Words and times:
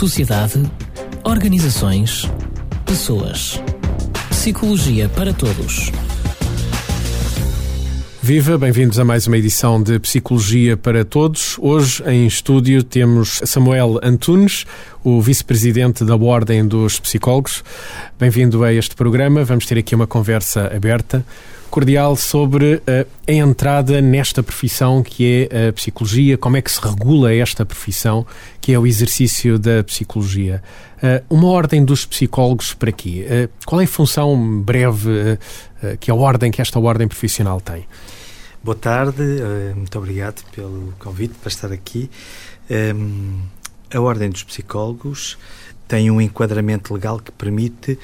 sociedade, 0.00 0.62
organizações, 1.24 2.26
pessoas. 2.86 3.60
Psicologia 4.30 5.10
para 5.10 5.34
todos. 5.34 5.92
Viva, 8.22 8.56
bem-vindos 8.56 8.98
a 8.98 9.04
mais 9.04 9.26
uma 9.26 9.36
edição 9.36 9.82
de 9.82 9.98
Psicologia 9.98 10.74
para 10.74 11.04
Todos. 11.04 11.58
Hoje 11.58 12.02
em 12.06 12.26
estúdio 12.26 12.82
temos 12.82 13.42
Samuel 13.44 14.00
Antunes, 14.02 14.64
o 15.04 15.20
vice-presidente 15.20 16.02
da 16.02 16.16
Ordem 16.16 16.66
dos 16.66 16.98
Psicólogos. 16.98 17.62
Bem-vindo 18.18 18.64
a 18.64 18.72
este 18.72 18.94
programa. 18.94 19.44
Vamos 19.44 19.66
ter 19.66 19.76
aqui 19.76 19.94
uma 19.94 20.06
conversa 20.06 20.74
aberta 20.74 21.22
cordial 21.70 22.16
sobre 22.16 22.82
eh, 22.86 23.06
a 23.26 23.32
entrada 23.32 24.00
nesta 24.02 24.42
profissão 24.42 25.02
que 25.02 25.48
é 25.50 25.68
a 25.68 25.72
psicologia, 25.72 26.36
como 26.36 26.56
é 26.56 26.62
que 26.62 26.70
se 26.70 26.80
regula 26.80 27.32
esta 27.32 27.64
profissão, 27.64 28.26
que 28.60 28.72
é 28.72 28.78
o 28.78 28.86
exercício 28.86 29.58
da 29.58 29.82
psicologia. 29.84 30.62
Eh, 31.00 31.22
uma 31.30 31.46
ordem 31.46 31.84
dos 31.84 32.04
psicólogos 32.04 32.74
para 32.74 32.90
quê? 32.90 33.24
Eh, 33.28 33.48
qual 33.64 33.80
é 33.80 33.84
a 33.84 33.88
função 33.88 34.60
breve 34.60 35.38
que 35.98 36.10
a 36.10 36.14
ordem, 36.14 36.50
que 36.50 36.60
esta 36.60 36.78
ordem 36.78 37.08
profissional 37.08 37.58
tem? 37.60 37.86
Boa 38.62 38.76
tarde, 38.76 39.22
muito 39.74 39.96
obrigado 39.96 40.44
pelo 40.52 40.92
convite 40.98 41.32
para 41.40 41.48
estar 41.48 41.72
aqui. 41.72 42.10
Ehm, 42.68 43.40
a 43.92 43.98
Ordem 43.98 44.28
dos 44.28 44.44
Psicólogos 44.44 45.38
tem 45.88 46.10
um 46.10 46.20
enquadramento 46.20 46.92
legal 46.92 47.18
que 47.18 47.32
permite 47.32 47.98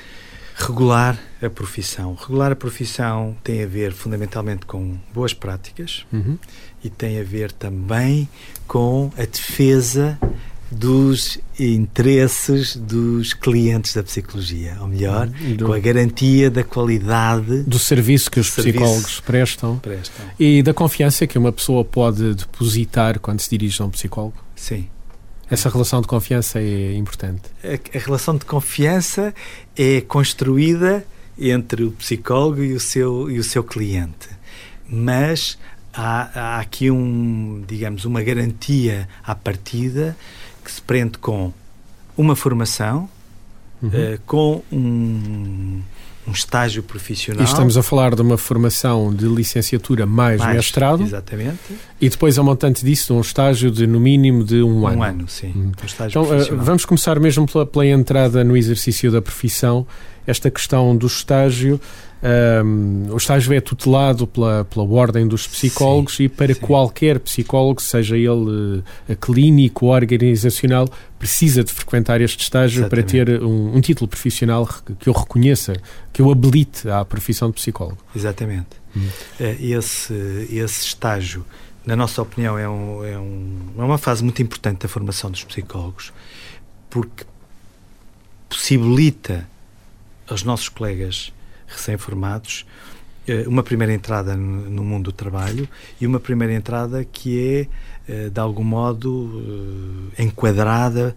regular 0.56 1.18
a 1.42 1.50
profissão. 1.50 2.14
Regular 2.14 2.52
a 2.52 2.56
profissão 2.56 3.36
tem 3.44 3.62
a 3.62 3.66
ver 3.66 3.92
fundamentalmente 3.92 4.64
com 4.64 4.96
boas 5.12 5.34
práticas 5.34 6.06
uhum. 6.12 6.38
e 6.82 6.88
tem 6.88 7.20
a 7.20 7.22
ver 7.22 7.52
também 7.52 8.28
com 8.66 9.12
a 9.18 9.24
defesa 9.24 10.18
dos 10.70 11.38
interesses 11.60 12.74
dos 12.74 13.32
clientes 13.32 13.94
da 13.94 14.02
psicologia, 14.02 14.76
ou 14.80 14.88
melhor, 14.88 15.28
do, 15.28 15.66
com 15.66 15.72
a 15.72 15.78
garantia 15.78 16.50
da 16.50 16.64
qualidade 16.64 17.62
do 17.62 17.78
serviço 17.78 18.30
que 18.30 18.40
os 18.40 18.50
psicólogos 18.50 19.20
prestam, 19.20 19.78
prestam 19.78 20.26
e 20.40 20.62
da 20.62 20.74
confiança 20.74 21.26
que 21.26 21.38
uma 21.38 21.52
pessoa 21.52 21.84
pode 21.84 22.34
depositar 22.34 23.20
quando 23.20 23.40
se 23.40 23.50
dirige 23.50 23.80
a 23.80 23.84
um 23.84 23.90
psicólogo. 23.90 24.42
Sim. 24.56 24.88
Essa 25.50 25.68
relação 25.68 26.00
de 26.00 26.08
confiança 26.08 26.60
é 26.60 26.94
importante. 26.94 27.42
A, 27.62 27.96
a, 27.96 28.00
relação 28.00 28.36
de 28.36 28.44
confiança 28.44 29.34
é 29.76 30.00
construída 30.00 31.06
entre 31.38 31.84
o 31.84 31.92
psicólogo 31.92 32.62
e 32.62 32.72
o 32.72 32.80
seu, 32.80 33.30
e 33.30 33.38
o 33.38 33.44
seu 33.44 33.62
cliente. 33.62 34.28
Mas 34.88 35.58
há, 35.92 36.56
há 36.56 36.60
aqui 36.60 36.90
um, 36.90 37.62
digamos, 37.66 38.04
uma 38.04 38.22
garantia 38.22 39.08
à 39.24 39.34
partida 39.34 40.16
que 40.64 40.70
se 40.70 40.82
prende 40.82 41.18
com 41.18 41.52
uma 42.16 42.34
formação, 42.34 43.08
uhum. 43.82 43.88
uh, 43.88 44.20
com 44.26 44.62
um, 44.72 45.80
um 46.26 46.32
estágio 46.32 46.82
profissional. 46.82 47.42
E 47.42 47.44
estamos 47.44 47.76
a 47.76 47.82
falar 47.82 48.14
de 48.14 48.22
uma 48.22 48.36
formação 48.36 49.14
de 49.14 49.26
licenciatura 49.26 50.06
mais, 50.06 50.40
mais 50.40 50.56
mestrado. 50.56 51.02
Exatamente. 51.02 51.58
E 52.00 52.08
depois, 52.08 52.38
a 52.38 52.42
montante 52.42 52.84
disso, 52.84 53.12
de 53.12 53.12
um 53.12 53.20
estágio 53.20 53.70
de, 53.70 53.86
no 53.86 54.00
mínimo, 54.00 54.42
de 54.42 54.62
um, 54.62 54.80
um 54.80 54.86
ano. 54.86 54.98
Um 54.98 55.02
ano, 55.02 55.28
sim. 55.28 55.52
Hum. 55.54 55.72
Um 55.72 56.04
então, 56.06 56.22
uh, 56.22 56.56
vamos 56.56 56.84
começar 56.84 57.18
mesmo 57.20 57.46
pela, 57.46 57.64
pela 57.64 57.86
entrada 57.86 58.42
no 58.42 58.56
exercício 58.56 59.10
da 59.10 59.22
profissão. 59.22 59.86
Esta 60.26 60.50
questão 60.50 60.96
do 60.96 61.06
estágio 61.06 61.80
um, 62.64 63.12
o 63.12 63.16
estágio 63.16 63.52
é 63.52 63.60
tutelado 63.60 64.26
pela, 64.26 64.64
pela 64.64 64.84
Ordem 64.84 65.28
dos 65.28 65.46
Psicólogos 65.46 66.16
sim, 66.16 66.24
e 66.24 66.28
para 66.28 66.52
sim. 66.52 66.60
qualquer 66.60 67.20
psicólogo, 67.20 67.80
seja 67.80 68.16
ele 68.16 68.82
uh, 69.08 69.16
clínico 69.20 69.86
ou 69.86 69.92
organizacional, 69.92 70.88
precisa 71.18 71.62
de 71.62 71.72
frequentar 71.72 72.20
este 72.20 72.42
estágio 72.42 72.80
Exatamente. 72.80 73.12
para 73.14 73.24
ter 73.24 73.42
um, 73.42 73.76
um, 73.76 73.80
título 73.80 74.08
profissional 74.08 74.68
que 74.98 75.08
eu 75.08 75.12
reconheça, 75.12 75.74
que 76.12 76.20
eu 76.20 76.30
habilite 76.30 76.88
à 76.88 77.04
profissão 77.04 77.48
de 77.48 77.54
psicólogo. 77.54 77.98
Exatamente. 78.14 78.68
Hum. 78.96 79.08
Eh, 79.38 79.56
esse, 79.60 80.14
esse 80.50 80.86
estágio, 80.86 81.44
na 81.84 81.94
nossa 81.94 82.22
opinião, 82.22 82.58
é, 82.58 82.68
um, 82.68 83.04
é, 83.04 83.18
um, 83.18 83.58
é 83.78 83.82
uma 83.82 83.98
fase 83.98 84.24
muito 84.24 84.42
importante 84.42 84.80
da 84.80 84.88
formação 84.88 85.30
dos 85.30 85.44
psicólogos, 85.44 86.12
porque 86.90 87.24
possibilita 88.48 89.48
aos 90.28 90.42
nossos 90.42 90.68
colegas 90.68 91.32
recém-formados, 91.66 92.64
eh, 93.28 93.44
uma 93.48 93.62
primeira 93.62 93.92
entrada 93.92 94.36
no 94.36 94.84
mundo 94.84 95.04
do 95.04 95.12
trabalho 95.12 95.68
e 96.00 96.06
uma 96.06 96.20
primeira 96.20 96.54
entrada 96.54 97.04
que 97.04 97.68
é, 98.08 98.12
eh, 98.12 98.28
de 98.30 98.40
algum 98.40 98.62
modo, 98.62 100.10
eh, 100.16 100.22
enquadrada 100.24 101.16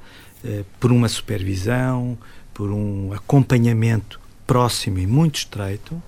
por 0.79 0.89
uma 0.89 1.09
supervisão, 1.09 2.17
por 2.53 2.71
um 2.71 3.11
acompanhamento 3.11 4.21
próximo 4.47 4.97
e 4.97 5.05
muito 5.05 5.35
estreito. 5.35 6.01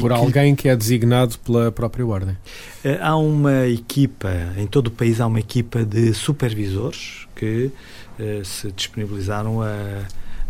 Por 0.00 0.10
que, 0.10 0.16
alguém 0.16 0.54
que 0.54 0.66
é 0.66 0.74
designado 0.74 1.38
pela 1.40 1.70
própria 1.70 2.06
Ordem? 2.06 2.38
Há 3.02 3.14
uma 3.16 3.66
equipa, 3.66 4.30
em 4.56 4.66
todo 4.66 4.86
o 4.86 4.90
país, 4.90 5.20
há 5.20 5.26
uma 5.26 5.40
equipa 5.40 5.84
de 5.84 6.14
supervisores 6.14 7.28
que 7.36 7.70
se 8.44 8.72
disponibilizaram 8.72 9.60
a 9.60 10.06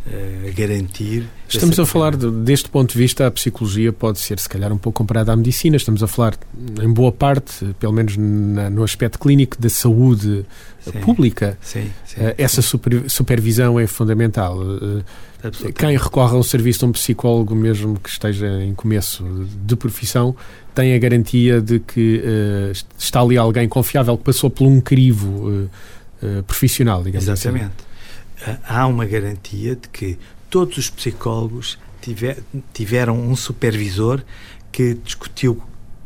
a 0.07 0.51
garantir. 0.51 1.27
Estamos 1.49 1.79
a 1.79 1.87
falar, 1.87 2.15
de, 2.15 2.31
deste 2.31 2.69
ponto 2.69 2.93
de 2.93 2.99
vista, 2.99 3.27
a 3.27 3.31
psicologia 3.31 3.93
pode 3.93 4.19
ser, 4.19 4.39
se 4.39 4.49
calhar, 4.49 4.71
um 4.73 4.77
pouco 4.77 4.99
comparada 4.99 5.33
à 5.33 5.37
medicina. 5.37 5.77
Estamos 5.77 6.03
a 6.03 6.07
falar, 6.07 6.35
em 6.83 6.93
boa 6.93 7.11
parte, 7.11 7.75
pelo 7.79 7.93
menos 7.93 8.17
na, 8.17 8.69
no 8.69 8.85
aspecto 8.85 9.19
clínico, 9.19 9.57
da 9.59 9.71
saúde 9.71 10.45
sim, 10.81 10.93
pública. 11.01 11.57
Sim, 11.61 11.91
sim, 12.05 12.21
uh, 12.21 12.35
essa 12.37 12.61
super, 12.61 13.09
supervisão 13.09 13.81
é 13.81 13.87
fundamental. 13.87 14.59
Uh, 14.59 15.03
quem 15.75 15.97
recorre 15.97 16.35
a 16.35 16.39
um 16.39 16.43
serviço 16.43 16.81
de 16.81 16.85
um 16.87 16.93
psicólogo, 16.93 17.55
mesmo 17.55 17.99
que 17.99 18.09
esteja 18.09 18.63
em 18.63 18.75
começo 18.75 19.25
de 19.65 19.77
profissão, 19.77 20.37
tem 20.75 20.95
a 20.95 20.99
garantia 20.99 21.63
de 21.63 21.79
que 21.81 22.19
uh, 22.19 22.73
está 22.99 23.21
ali 23.21 23.39
alguém 23.39 23.69
confiável 23.69 24.19
que 24.19 24.25
passou 24.25 24.51
por 24.51 24.67
um 24.67 24.81
crivo 24.81 25.69
profissional, 26.47 27.03
digamos 27.03 27.29
Exatamente. 27.29 27.65
assim. 27.65 27.65
Exatamente 27.67 27.94
há 28.67 28.87
uma 28.87 29.07
garantia 29.07 29.77
de 29.77 29.89
que 29.89 30.19
todos 30.51 30.77
os 30.79 30.91
psicólogos 30.91 31.79
tiver, 32.01 32.39
tiveram 32.73 33.19
um 33.19 33.35
supervisor 33.35 34.23
que 34.71 34.95
discutiu 34.95 35.63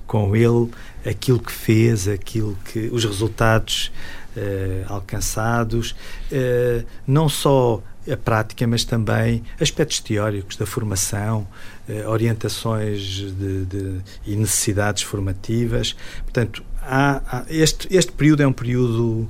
com 0.07 0.35
ele 0.35 0.71
aquilo 1.05 1.39
que 1.39 1.53
fez, 1.53 2.09
aquilo 2.09 2.57
que 2.65 2.89
os 2.93 3.05
resultados 3.05 3.93
uh, 4.37 4.93
alcançados, 4.93 5.95
uh, 6.33 6.85
não 7.07 7.29
só 7.29 7.83
a 8.11 8.17
prática, 8.17 8.67
mas 8.67 8.85
também 8.85 9.43
aspectos 9.61 10.01
teóricos 10.01 10.57
da 10.57 10.65
formação, 10.65 11.47
uh, 11.89 12.09
orientações 12.09 13.01
de, 13.03 13.65
de, 13.67 14.01
e 14.27 14.35
necessidades 14.35 15.03
formativas. 15.03 15.95
Portanto, 16.23 16.65
há, 16.83 17.21
há 17.31 17.45
este, 17.51 17.87
este 17.95 18.13
período 18.13 18.43
é 18.43 18.47
um 18.47 18.53
período, 18.53 19.29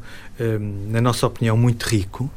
na 0.88 1.00
nossa 1.00 1.26
opinião, 1.26 1.56
muito 1.56 1.82
rico 1.82 2.30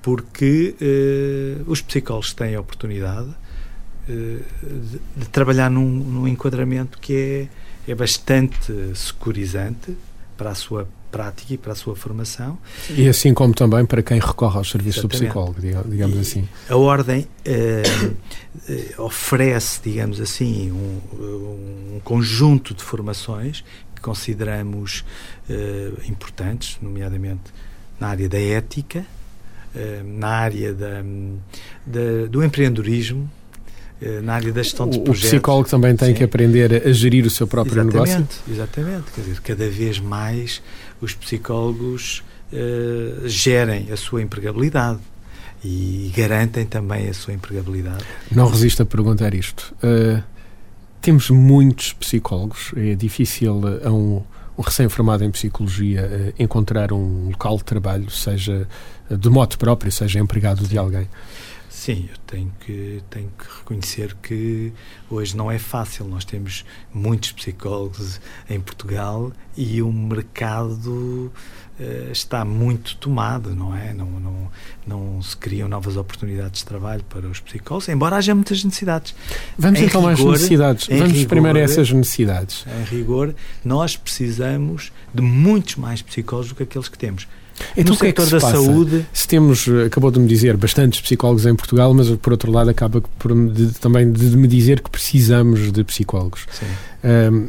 porque 0.00 0.74
eh, 0.80 1.62
os 1.66 1.82
psicólogos 1.82 2.32
têm 2.32 2.54
a 2.54 2.60
oportunidade 2.60 3.28
eh, 4.08 4.38
de, 5.16 5.28
trabalhar 5.28 5.70
num, 5.70 5.88
num 5.88 6.26
enquadramento 6.26 6.98
que 6.98 7.48
é, 7.86 7.92
é 7.92 7.94
bastante 7.94 8.72
securizante 8.94 9.96
para 10.36 10.50
a 10.50 10.54
sua 10.54 10.88
prática 11.10 11.54
e 11.54 11.58
para 11.58 11.72
a 11.72 11.74
sua 11.76 11.94
formação. 11.94 12.58
E 12.90 13.08
assim 13.08 13.32
como 13.32 13.54
também 13.54 13.84
para 13.86 14.02
quem 14.02 14.18
recorre 14.18 14.56
ao 14.58 14.64
serviço 14.64 15.00
Exatamente. 15.00 15.20
do 15.20 15.26
psicólogo, 15.26 15.90
digamos 15.90 16.16
e 16.16 16.20
assim. 16.20 16.48
A 16.68 16.76
Ordem 16.76 17.28
oferece, 18.98 19.80
digamos 19.84 20.20
assim, 20.20 20.72
um, 20.72 21.00
um, 21.96 22.00
conjunto 22.02 22.74
de 22.74 22.82
formações 22.82 23.62
que 23.94 24.00
consideramos 24.00 25.04
importantes, 26.08 26.78
nomeadamente 26.82 27.52
na 27.98 28.08
área 28.08 28.28
da 28.28 28.40
ética, 28.40 28.98
eh, 29.00 29.23
na 30.04 30.28
área 30.28 30.72
da, 30.72 31.02
da, 31.86 32.26
do 32.30 32.44
empreendedorismo, 32.44 33.30
eh, 34.04 34.20
na 34.20 34.34
área 34.34 34.52
da 34.52 34.62
gestão 34.62 34.88
de 34.88 34.98
projetos. 35.00 35.30
O 35.30 35.36
psicólogo 35.36 35.68
também 35.68 35.96
tem 35.96 36.08
Sim. 36.08 36.14
que 36.14 36.24
aprender 36.24 36.86
a 36.86 36.92
gerir 36.92 37.24
o 37.24 37.30
seu 37.30 37.46
próprio 37.46 37.80
exatamente, 37.80 37.94
negócio? 37.94 38.26
Exatamente. 38.50 39.04
Quer 39.14 39.20
dizer, 39.22 39.40
cada 39.40 39.68
vez 39.70 39.98
mais 39.98 40.62
os 41.00 41.14
psicólogos 41.14 42.22
uh, 42.52 43.28
gerem 43.28 43.90
a 43.90 43.96
sua 43.96 44.20
empregabilidade 44.20 44.98
e 45.64 46.12
garantem 46.14 46.66
também 46.66 47.08
a 47.08 47.14
sua 47.14 47.32
empregabilidade. 47.32 48.04
Não 48.30 48.48
resisto 48.48 48.82
a 48.82 48.86
perguntar 48.86 49.32
isto. 49.32 49.74
Uh, 49.82 50.22
temos 51.00 51.30
muitos 51.30 51.92
psicólogos, 51.94 52.72
é 52.76 52.94
difícil 52.94 53.60
a 53.84 53.90
um, 53.90 54.22
um 54.56 54.62
recém-formado 54.62 55.24
em 55.24 55.30
psicologia 55.30 56.32
uh, 56.38 56.42
encontrar 56.42 56.92
um 56.92 57.28
local 57.28 57.56
de 57.56 57.64
trabalho, 57.64 58.10
seja 58.10 58.68
de 59.10 59.28
modo 59.28 59.58
próprio, 59.58 59.90
seja 59.92 60.18
empregado 60.18 60.66
de 60.66 60.78
alguém. 60.78 61.08
Sim, 61.68 62.08
eu 62.08 62.16
tenho 62.24 62.52
que, 62.60 63.02
tenho 63.10 63.30
que 63.36 63.44
reconhecer 63.58 64.14
que 64.22 64.72
hoje 65.10 65.36
não 65.36 65.50
é 65.50 65.58
fácil. 65.58 66.06
Nós 66.06 66.24
temos 66.24 66.64
muitos 66.94 67.32
psicólogos 67.32 68.20
em 68.48 68.60
Portugal 68.60 69.32
e 69.56 69.82
o 69.82 69.92
mercado 69.92 71.32
está 72.12 72.44
muito 72.44 72.96
tomado, 72.96 73.54
não 73.54 73.76
é? 73.76 73.92
Não, 73.92 74.06
não, 74.06 74.50
não 74.86 75.22
se 75.22 75.36
criam 75.36 75.68
novas 75.68 75.96
oportunidades 75.96 76.60
de 76.60 76.66
trabalho 76.66 77.02
para 77.08 77.26
os 77.26 77.40
psicólogos, 77.40 77.88
embora 77.88 78.16
haja 78.16 78.34
muitas 78.34 78.62
necessidades. 78.62 79.14
Vamos 79.58 79.80
em 79.80 79.84
então 79.84 80.06
rigor, 80.06 80.34
às 80.34 80.40
necessidades. 80.40 80.86
Vamos 80.86 81.12
rigor, 81.12 81.28
primeiro 81.28 81.58
a 81.58 81.62
essas 81.62 81.90
necessidades. 81.90 82.64
Em 82.66 82.84
rigor, 82.84 83.34
nós 83.64 83.96
precisamos 83.96 84.92
de 85.12 85.22
muitos 85.22 85.76
mais 85.76 86.00
psicólogos 86.00 86.50
do 86.50 86.54
que 86.54 86.62
aqueles 86.62 86.88
que 86.88 86.98
temos. 86.98 87.26
Então 87.76 87.92
no 87.92 87.94
o 87.94 87.98
que 87.98 88.06
é 88.06 88.12
que 88.12 88.22
se 88.22 88.30
da 88.30 88.40
passa? 88.40 88.52
saúde. 88.52 89.06
Se 89.12 89.28
temos, 89.28 89.68
acabou 89.86 90.10
de 90.10 90.18
me 90.18 90.26
dizer, 90.26 90.56
bastantes 90.56 91.00
psicólogos 91.00 91.46
em 91.46 91.54
Portugal, 91.54 91.92
mas 91.94 92.10
por 92.16 92.32
outro 92.32 92.50
lado 92.50 92.70
acaba 92.70 93.00
por, 93.18 93.32
de, 93.50 93.72
também 93.78 94.10
de 94.10 94.36
me 94.36 94.48
dizer 94.48 94.80
que 94.80 94.90
precisamos 94.90 95.70
de 95.72 95.84
psicólogos. 95.84 96.46
Um, 97.02 97.48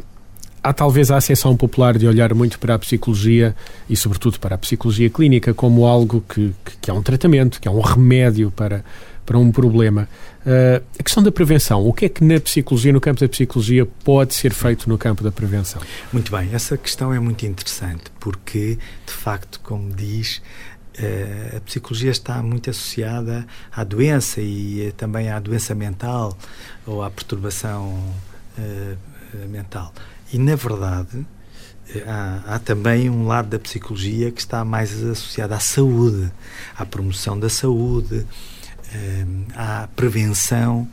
há 0.66 0.72
talvez 0.72 1.12
a 1.12 1.16
acessão 1.16 1.56
popular 1.56 1.96
de 1.96 2.08
olhar 2.08 2.34
muito 2.34 2.58
para 2.58 2.74
a 2.74 2.78
psicologia 2.78 3.54
e, 3.88 3.96
sobretudo, 3.96 4.40
para 4.40 4.56
a 4.56 4.58
psicologia 4.58 5.08
clínica 5.08 5.54
como 5.54 5.86
algo 5.86 6.24
que, 6.28 6.52
que, 6.64 6.76
que 6.82 6.90
é 6.90 6.94
um 6.94 7.02
tratamento, 7.02 7.60
que 7.60 7.68
é 7.68 7.70
um 7.70 7.80
remédio 7.80 8.50
para, 8.50 8.84
para 9.24 9.38
um 9.38 9.52
problema. 9.52 10.08
Uh, 10.40 10.82
a 10.98 11.02
questão 11.02 11.22
da 11.22 11.30
prevenção, 11.30 11.86
o 11.86 11.92
que 11.92 12.06
é 12.06 12.08
que 12.08 12.24
na 12.24 12.40
psicologia, 12.40 12.92
no 12.92 13.00
campo 13.00 13.20
da 13.20 13.28
psicologia, 13.28 13.86
pode 14.04 14.34
ser 14.34 14.52
feito 14.52 14.88
no 14.88 14.98
campo 14.98 15.22
da 15.22 15.30
prevenção? 15.30 15.80
Muito 16.12 16.32
bem, 16.32 16.50
essa 16.52 16.76
questão 16.76 17.14
é 17.14 17.20
muito 17.20 17.46
interessante 17.46 18.04
porque, 18.18 18.76
de 19.06 19.12
facto, 19.12 19.60
como 19.62 19.94
diz, 19.94 20.42
uh, 20.98 21.58
a 21.58 21.60
psicologia 21.60 22.10
está 22.10 22.42
muito 22.42 22.70
associada 22.70 23.46
à 23.70 23.84
doença 23.84 24.40
e 24.40 24.88
uh, 24.88 24.92
também 24.94 25.30
à 25.30 25.38
doença 25.38 25.76
mental 25.76 26.36
ou 26.84 27.04
à 27.04 27.10
perturbação 27.10 28.02
mental. 29.50 29.92
E, 30.32 30.38
na 30.38 30.54
verdade, 30.54 31.26
Há, 32.04 32.56
há, 32.56 32.58
também 32.58 33.08
um 33.08 33.28
lado 33.28 33.48
da 33.48 33.60
psicologia 33.60 34.32
que 34.32 34.40
está 34.40 34.64
mais 34.64 35.04
associado 35.04 35.54
à 35.54 35.60
saúde, 35.60 36.32
à 36.76 36.84
promoção 36.84 37.38
da 37.38 37.48
saúde, 37.48 38.26
à 39.54 39.82
eh, 39.84 39.88
prevenção. 39.94 40.88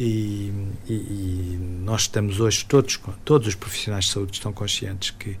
E, 0.00 0.52
e, 0.88 0.94
e, 0.94 1.58
nós 1.82 2.02
estamos 2.02 2.40
hoje 2.40 2.64
todos 2.64 2.98
todos 3.24 3.48
os 3.48 3.54
profissionais 3.54 4.06
de 4.06 4.12
saúde 4.12 4.32
estão 4.32 4.52
conscientes 4.52 5.10
que 5.10 5.30
uh, 5.30 5.38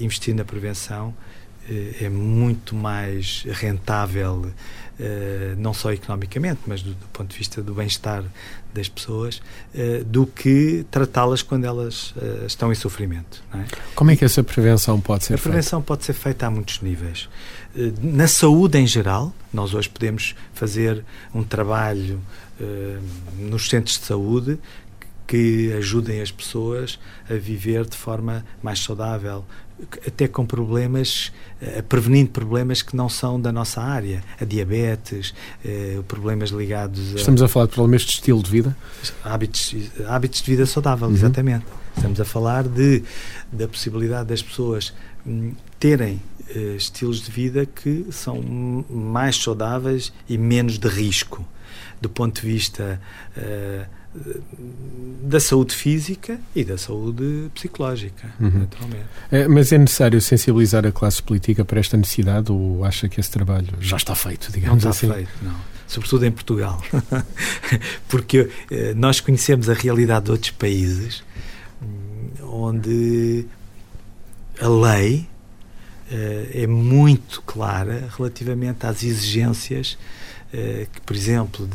investir 0.00 0.34
na 0.34 0.44
prevenção 0.44 1.14
é 2.00 2.08
muito 2.08 2.74
mais 2.74 3.44
rentável 3.50 4.44
uh, 4.44 5.56
não 5.56 5.72
só 5.72 5.92
economicamente 5.92 6.60
mas 6.66 6.82
do, 6.82 6.94
do, 6.94 7.06
ponto 7.06 7.30
de 7.30 7.38
vista 7.38 7.62
do 7.62 7.74
bem-estar 7.74 8.24
das 8.72 8.88
pessoas 8.88 9.40
do 10.06 10.26
que 10.26 10.84
tratá-las 10.90 11.42
quando 11.42 11.64
elas 11.64 12.12
estão 12.44 12.72
em 12.72 12.74
sofrimento 12.74 13.42
é? 13.54 13.64
como 13.94 14.10
é 14.10 14.16
que 14.16 14.24
essa 14.24 14.42
prevenção 14.42 15.00
pode 15.00 15.24
ser 15.24 15.34
feita? 15.36 15.48
a 15.48 15.52
prevenção 15.52 15.80
pode 15.80 16.04
ser 16.04 16.12
feita 16.12 16.46
a 16.46 16.50
muitos 16.50 16.80
níveis 16.80 17.28
na 18.02 18.26
saúde 18.26 18.76
em 18.78 18.86
geral 18.86 19.32
nós 19.52 19.74
hoje 19.74 19.88
podemos 19.88 20.34
fazer 20.52 21.04
um 21.32 21.44
trabalho 21.44 22.20
nos 23.38 23.68
centros 23.68 23.96
de 23.98 24.06
saúde 24.06 24.58
que 25.26 25.72
ajudem 25.72 26.20
as 26.20 26.30
pessoas 26.30 26.98
a 27.28 27.34
viver 27.34 27.84
de 27.86 27.96
forma 27.96 28.44
mais 28.62 28.80
saudável, 28.80 29.44
até 30.06 30.28
com 30.28 30.46
problemas, 30.46 31.32
uh, 31.60 31.82
prevenindo 31.84 32.30
problemas 32.30 32.82
que 32.82 32.96
não 32.96 33.08
são 33.08 33.40
da 33.40 33.52
nossa 33.52 33.80
área, 33.80 34.22
a 34.40 34.44
diabetes, 34.44 35.34
uh, 35.64 36.02
problemas 36.04 36.50
ligados 36.50 37.14
a... 37.14 37.16
Estamos 37.16 37.42
a 37.42 37.48
falar 37.48 37.66
de 37.66 37.72
problemas 37.72 38.02
de 38.02 38.10
estilo 38.12 38.42
de 38.42 38.50
vida? 38.50 38.76
Hábitos, 39.22 39.74
hábitos 40.06 40.42
de 40.42 40.50
vida 40.50 40.66
saudável, 40.66 41.08
uhum. 41.08 41.14
exatamente. 41.14 41.64
Estamos 41.96 42.20
a 42.20 42.24
falar 42.24 42.64
de, 42.64 43.02
da 43.52 43.68
possibilidade 43.68 44.28
das 44.28 44.42
pessoas 44.42 44.92
hum, 45.26 45.52
terem 45.78 46.20
uh, 46.54 46.76
estilos 46.76 47.22
de 47.22 47.30
vida 47.30 47.66
que 47.66 48.06
são 48.10 48.42
mais 48.88 49.36
saudáveis 49.36 50.12
e 50.28 50.38
menos 50.38 50.78
de 50.78 50.88
risco, 50.88 51.46
do 52.00 52.08
ponto 52.08 52.40
de 52.40 52.46
vista 52.46 53.00
da 55.22 55.40
saúde 55.40 55.74
física 55.74 56.38
e 56.54 56.64
da 56.64 56.78
saúde 56.78 57.50
psicológica, 57.54 58.32
uhum. 58.38 58.60
naturalmente. 58.60 59.06
É, 59.30 59.48
mas 59.48 59.72
é 59.72 59.78
necessário 59.78 60.20
sensibilizar 60.20 60.86
a 60.86 60.92
classe 60.92 61.22
política 61.22 61.64
para 61.64 61.80
esta 61.80 61.96
necessidade 61.96 62.52
ou 62.52 62.84
acha 62.84 63.08
que 63.08 63.18
esse 63.18 63.30
trabalho 63.30 63.68
já 63.80 63.96
está 63.96 64.14
feito, 64.14 64.52
digamos 64.52 64.84
não 64.84 64.90
está 64.90 65.06
assim? 65.06 65.12
feito, 65.12 65.32
não. 65.42 65.74
Sobretudo 65.86 66.24
em 66.24 66.30
Portugal. 66.30 66.82
Porque 68.08 68.48
eh, 68.70 68.94
nós 68.94 69.20
conhecemos 69.20 69.68
a 69.68 69.74
realidade 69.74 70.26
de 70.26 70.30
outros 70.30 70.50
países 70.52 71.22
hum, 71.82 72.28
onde 72.42 73.46
a 74.60 74.68
lei 74.68 75.26
eh, 76.10 76.62
é 76.62 76.66
muito 76.66 77.42
clara 77.42 78.08
relativamente 78.16 78.86
às 78.86 79.02
exigências 79.02 79.98
eh, 80.56 80.86
que, 80.92 81.00
por 81.00 81.16
exemplo, 81.16 81.68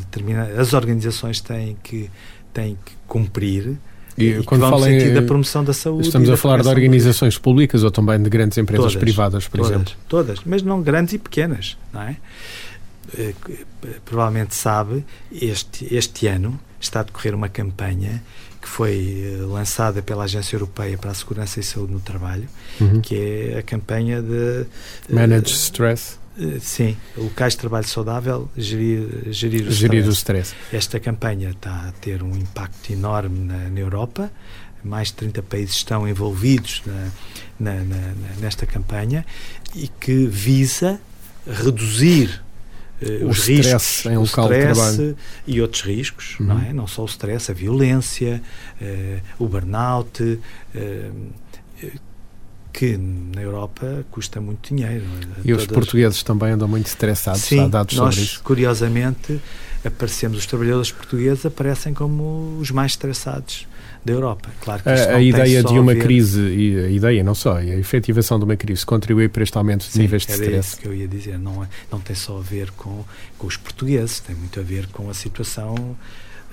as 0.57 0.71
organizações 0.71 1.41
têm 1.41 1.75
que, 1.83 2.09
têm 2.53 2.77
que 2.85 2.93
cumprir 3.05 3.77
e, 4.17 4.39
e 4.39 4.43
quando 4.43 4.87
em, 4.87 5.13
da 5.13 5.21
promoção 5.21 5.65
da 5.65 5.73
saúde. 5.73 6.07
Estamos 6.07 6.29
a 6.29 6.37
falar 6.37 6.61
de 6.61 6.69
organizações 6.69 7.37
públicas 7.37 7.83
ou 7.83 7.91
também 7.91 8.21
de 8.21 8.29
grandes 8.29 8.57
empresas 8.57 8.93
todas, 8.93 8.99
privadas, 8.99 9.47
por 9.49 9.57
todas, 9.57 9.71
exemplo? 9.71 9.93
Todas, 10.07 10.39
mas 10.45 10.61
não 10.61 10.81
grandes 10.81 11.13
e 11.13 11.17
pequenas, 11.17 11.77
não 11.91 12.03
é? 12.03 12.15
Eh, 13.17 13.33
provavelmente 14.05 14.55
sabe, 14.55 15.03
este, 15.29 15.93
este 15.93 16.27
ano 16.27 16.57
está 16.79 17.01
a 17.01 17.03
decorrer 17.03 17.35
uma 17.35 17.49
campanha 17.49 18.23
que 18.61 18.67
foi 18.67 19.23
eh, 19.25 19.43
lançada 19.43 20.01
pela 20.01 20.23
Agência 20.23 20.55
Europeia 20.55 20.97
para 20.97 21.11
a 21.11 21.13
Segurança 21.13 21.59
e 21.59 21.63
Saúde 21.63 21.91
no 21.91 21.99
Trabalho, 21.99 22.47
uhum. 22.79 23.01
que 23.01 23.15
é 23.15 23.59
a 23.59 23.63
campanha 23.63 24.21
de 24.21 24.65
Manage 25.09 25.53
uh, 25.53 25.55
Stress. 25.55 26.19
Uh, 26.39 26.57
sim, 26.61 26.95
locais 27.17 27.53
de 27.53 27.59
trabalho 27.59 27.85
saudável, 27.85 28.49
gerir, 28.55 29.27
gerir, 29.29 29.67
o, 29.67 29.71
gerir 29.71 29.99
stress. 29.99 30.07
o 30.07 30.13
stress. 30.13 30.55
Esta 30.71 30.97
campanha 30.97 31.49
está 31.49 31.89
a 31.89 31.91
ter 31.91 32.23
um 32.23 32.33
impacto 32.33 32.91
enorme 32.91 33.39
na, 33.39 33.69
na 33.69 33.79
Europa. 33.79 34.31
Mais 34.81 35.09
de 35.09 35.15
30 35.15 35.43
países 35.43 35.75
estão 35.75 36.07
envolvidos 36.07 36.81
na, 36.85 37.73
na, 37.73 38.13
nesta 38.39 38.65
campanha 38.65 39.25
e 39.75 39.89
que 39.89 40.25
visa 40.27 41.01
reduzir 41.45 42.41
uh, 43.01 43.25
o 43.25 43.29
os 43.29 43.45
riscos, 43.45 44.05
em 44.05 44.17
local 44.17 44.47
o 44.47 44.53
stress 44.53 44.67
de 44.67 44.97
trabalho. 44.97 45.17
e 45.45 45.61
outros 45.61 45.81
riscos, 45.81 46.39
uhum. 46.39 46.45
não 46.45 46.61
é? 46.61 46.71
Não 46.71 46.87
só 46.87 47.01
o 47.01 47.05
stress, 47.05 47.51
a 47.51 47.53
violência, 47.53 48.41
uh, 48.81 49.43
o 49.43 49.47
burnout, 49.47 50.23
uh, 50.23 50.39
que 52.79 52.97
na 52.97 53.41
Europa 53.41 54.05
custa 54.09 54.39
muito 54.39 54.73
dinheiro. 54.73 55.03
É? 55.03 55.41
E 55.41 55.51
Todas... 55.51 55.63
os 55.63 55.67
portugueses 55.67 56.23
também 56.23 56.51
andam 56.51 56.65
muito 56.65 56.87
estressados, 56.87 57.41
Sim, 57.41 57.65
há 57.65 57.67
dados 57.67 57.93
nós, 57.97 58.15
sobre 58.15 58.29
isso. 58.29 58.41
curiosamente, 58.41 59.41
aparecemos, 59.83 60.37
os 60.37 60.45
trabalhadores 60.45 60.89
portugueses 60.89 61.45
aparecem 61.45 61.93
como 61.93 62.57
os 62.57 62.71
mais 62.71 62.93
estressados 62.93 63.67
da 64.05 64.13
Europa. 64.13 64.49
Claro 64.61 64.81
que 64.81 64.87
a, 64.87 65.17
a 65.17 65.21
ideia 65.21 65.61
de 65.61 65.77
uma 65.77 65.93
crise, 65.93 66.39
e 66.39 66.79
a 66.79 66.89
ideia 66.89 67.21
não 67.21 67.35
só, 67.35 67.57
a 67.57 67.65
efetivação 67.65 68.39
de 68.39 68.45
uma 68.45 68.55
crise 68.55 68.85
contribui 68.85 69.27
para 69.27 69.43
este 69.43 69.57
aumento 69.57 69.85
de 69.85 69.91
Sim, 69.91 69.99
níveis 69.99 70.25
de 70.25 70.31
stress. 70.31 70.69
Isso 70.69 70.79
que 70.79 70.87
eu 70.87 70.95
ia 70.95 71.07
dizer, 71.07 71.37
não, 71.37 71.61
é, 71.61 71.67
não 71.91 71.99
tem 71.99 72.15
só 72.15 72.37
a 72.37 72.41
ver 72.41 72.71
com, 72.71 73.03
com 73.37 73.45
os 73.45 73.57
portugueses, 73.57 74.21
tem 74.21 74.37
muito 74.37 74.57
a 74.57 74.63
ver 74.63 74.87
com 74.87 75.09
a 75.09 75.13
situação 75.13 75.97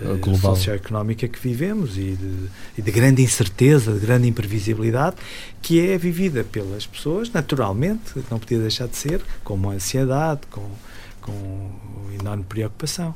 uh, 0.00 0.16
global 0.18 0.56
socioeconómica 0.56 1.28
que 1.28 1.38
vivemos 1.38 1.96
e 1.96 2.12
de, 2.12 2.48
e 2.78 2.82
de 2.82 2.90
grande 2.90 3.22
incerteza, 3.22 3.92
de 3.92 4.00
grande 4.00 4.28
imprevisibilidade 4.28 5.16
que 5.62 5.80
é 5.80 5.98
vivida 5.98 6.44
pelas 6.44 6.86
pessoas, 6.86 7.30
naturalmente, 7.30 8.14
não 8.30 8.38
podia 8.38 8.58
deixar 8.58 8.86
de 8.86 8.96
ser, 8.96 9.20
com 9.42 9.54
uma 9.54 9.72
ansiedade, 9.72 10.40
com, 10.50 10.68
com 11.20 11.70
enorme 12.20 12.44
preocupação. 12.44 13.14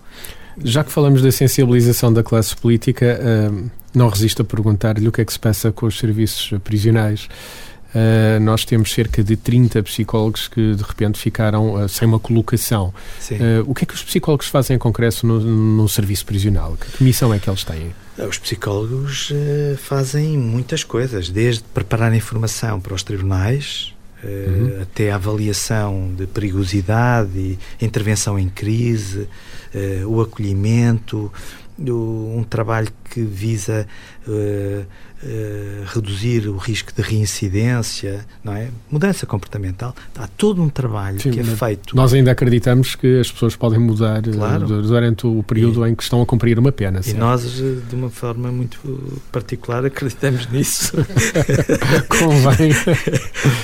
Já 0.62 0.82
que 0.84 0.90
falamos 0.90 1.22
da 1.22 1.30
sensibilização 1.30 2.12
da 2.12 2.22
classe 2.22 2.56
política, 2.56 3.20
uh, 3.20 3.70
não 3.94 4.08
resisto 4.08 4.42
a 4.42 4.44
perguntar-lhe 4.44 5.06
o 5.08 5.12
que 5.12 5.20
é 5.20 5.24
que 5.24 5.32
se 5.32 5.38
passa 5.38 5.72
com 5.72 5.86
os 5.86 5.98
serviços 5.98 6.58
prisionais. 6.62 7.28
Uh, 7.94 8.38
nós 8.40 8.64
temos 8.64 8.92
cerca 8.92 9.22
de 9.22 9.36
30 9.36 9.82
psicólogos 9.82 10.46
que 10.46 10.74
de 10.74 10.82
repente 10.82 11.18
ficaram 11.18 11.74
uh, 11.74 11.88
sem 11.88 12.06
uma 12.06 12.20
colocação. 12.20 12.94
Uh, 13.30 13.64
o 13.66 13.74
que 13.74 13.82
é 13.84 13.86
que 13.86 13.94
os 13.94 14.02
psicólogos 14.02 14.46
fazem 14.46 14.76
em 14.76 14.78
concreto 14.78 15.26
no, 15.26 15.40
no 15.40 15.88
serviço 15.88 16.24
prisional? 16.24 16.76
Que 16.76 17.02
missão 17.02 17.34
é 17.34 17.38
que 17.38 17.50
eles 17.50 17.64
têm? 17.64 17.92
Os 18.18 18.38
psicólogos 18.38 19.32
fazem 19.78 20.36
muitas 20.36 20.84
coisas, 20.84 21.30
desde 21.30 21.62
preparar 21.62 22.14
informação 22.14 22.78
para 22.78 22.92
os 22.92 23.02
tribunais, 23.02 23.94
uhum. 24.22 24.82
até 24.82 25.10
a 25.10 25.14
avaliação 25.14 26.12
de 26.14 26.26
perigosidade 26.26 27.30
e 27.38 27.58
intervenção 27.80 28.38
em 28.38 28.50
crise, 28.50 29.26
o 30.06 30.20
acolhimento, 30.20 31.32
um 31.78 32.44
trabalho 32.44 32.92
que 33.10 33.22
visa 33.22 33.86
uh, 34.26 34.30
uh, 34.30 35.84
reduzir 35.86 36.48
o 36.48 36.56
risco 36.56 36.92
de 36.94 37.02
reincidência, 37.02 38.24
não 38.42 38.54
é? 38.54 38.68
Mudança 38.90 39.26
comportamental. 39.26 39.94
Há 40.16 40.28
todo 40.28 40.62
um 40.62 40.68
trabalho 40.68 41.20
Sim, 41.20 41.32
que 41.32 41.40
é 41.40 41.44
feito. 41.44 41.96
Nós 41.96 42.14
ainda 42.14 42.30
acreditamos 42.30 42.94
que 42.94 43.20
as 43.20 43.30
pessoas 43.30 43.56
podem 43.56 43.80
mudar 43.80 44.26
eh, 44.26 44.32
claro. 44.32 44.82
durante 44.82 45.26
o 45.26 45.42
período 45.42 45.84
e, 45.84 45.90
em 45.90 45.94
que 45.94 46.02
estão 46.02 46.22
a 46.22 46.26
cumprir 46.26 46.58
uma 46.58 46.70
pena. 46.70 47.00
E 47.00 47.04
certo? 47.04 47.18
nós, 47.18 47.42
de 47.42 47.94
uma 47.94 48.10
forma 48.10 48.50
muito 48.52 48.78
particular, 49.32 49.84
acreditamos 49.84 50.46
nisso. 50.52 50.92
Convém. 52.08 52.72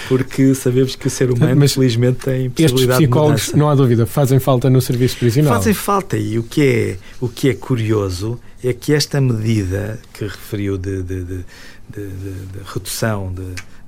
Porque 0.09 0.55
sabemos 0.55 0.97
que 0.97 1.07
o 1.07 1.11
ser 1.11 1.31
humano, 1.31 1.57
Mas 1.57 1.75
felizmente, 1.75 2.19
tem 2.25 2.50
possibilidade 2.50 3.05
estes 3.05 3.09
psicólogos, 3.09 3.53
não 3.55 3.69
há 3.69 3.75
dúvida, 3.75 4.07
fazem 4.07 4.38
falta 4.38 4.69
no 4.69 4.81
serviço 4.81 5.17
prisional. 5.19 5.55
Fazem 5.55 5.75
falta 5.75 6.17
e 6.17 6.38
o 6.38 6.43
que 6.43 6.62
é, 6.62 6.97
o 7.21 7.29
que 7.29 7.49
é 7.49 7.55
curioso 7.55 8.38
é 8.69 8.73
que 8.73 8.93
esta 8.93 9.21
medida 9.21 9.99
que 10.13 10.25
referiu 10.25 10.77
de, 10.77 11.03
de, 11.03 11.25
de, 11.25 11.45
de 11.89 12.63
redução 12.65 13.33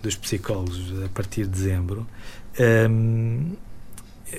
dos 0.03 0.17
psicólogos 0.17 0.79
a 1.05 1.09
partir 1.09 1.45
de 1.45 1.51
dezembro 1.51 2.07
hum, 2.91 3.57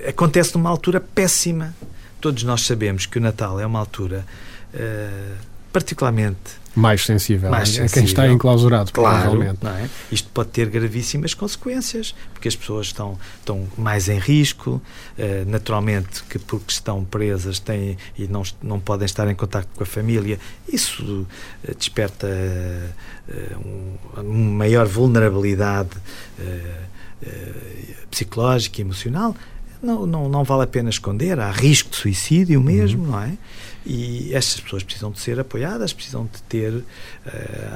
acontece 0.08 0.56
numa 0.56 0.70
altura 0.70 1.00
péssima. 1.00 1.76
Todos 2.22 2.44
nós 2.44 2.62
sabemos 2.62 3.06
que 3.06 3.18
o 3.18 3.22
Natal 3.22 3.60
é 3.60 3.66
uma 3.66 3.80
altura 3.80 4.26
uh, 4.74 5.38
particularmente 5.72 6.60
mais 6.76 7.04
sensível 7.04 7.50
mais 7.50 7.78
a 7.80 7.88
quem 7.88 8.04
está 8.04 8.28
enclausurado, 8.28 8.92
claro, 8.94 9.44
é? 9.44 9.90
Isto 10.12 10.30
pode 10.30 10.50
ter 10.50 10.70
gravíssimas 10.70 11.34
consequências, 11.34 12.16
porque 12.34 12.48
as 12.48 12.56
pessoas 12.56 12.88
estão, 12.88 13.20
estão 13.40 13.68
mais 13.78 14.08
em 14.08 14.20
risco, 14.20 14.82
uh, 15.18 15.50
naturalmente 15.50 16.24
que 16.24 16.40
porque 16.40 16.72
estão 16.72 17.04
presas 17.04 17.60
têm, 17.60 17.98
e 18.18 18.28
não, 18.28 18.44
não 18.62 18.80
podem 18.80 19.06
estar 19.06 19.28
em 19.30 19.36
contato 19.36 19.68
com 19.76 19.84
a 19.84 19.86
família, 19.86 20.40
isso 20.72 21.04
uh, 21.04 21.76
desperta 21.76 22.28
uh, 22.28 23.58
um, 23.58 24.22
uma 24.22 24.58
maior 24.58 24.88
vulnerabilidade 24.88 25.90
psicológica 28.10 28.80
e 28.80 28.82
emocional. 28.82 29.36
Não, 29.82 30.06
não, 30.06 30.28
não 30.28 30.44
vale 30.44 30.64
a 30.64 30.68
pena 30.68 30.90
esconder, 30.90 31.40
há 31.40 31.52
risco 31.52 31.90
de 31.90 31.96
suicídio 31.96 32.62
mesmo, 32.62 33.04
uhum. 33.04 33.12
não 33.12 33.22
é? 33.22 33.38
E 33.86 34.34
estas 34.34 34.60
pessoas 34.60 34.84
precisam 34.84 35.10
de 35.10 35.20
ser 35.20 35.40
apoiadas, 35.40 35.94
precisam 35.94 36.30
de 36.32 36.42
ter 36.44 36.74
uh, 36.74 36.84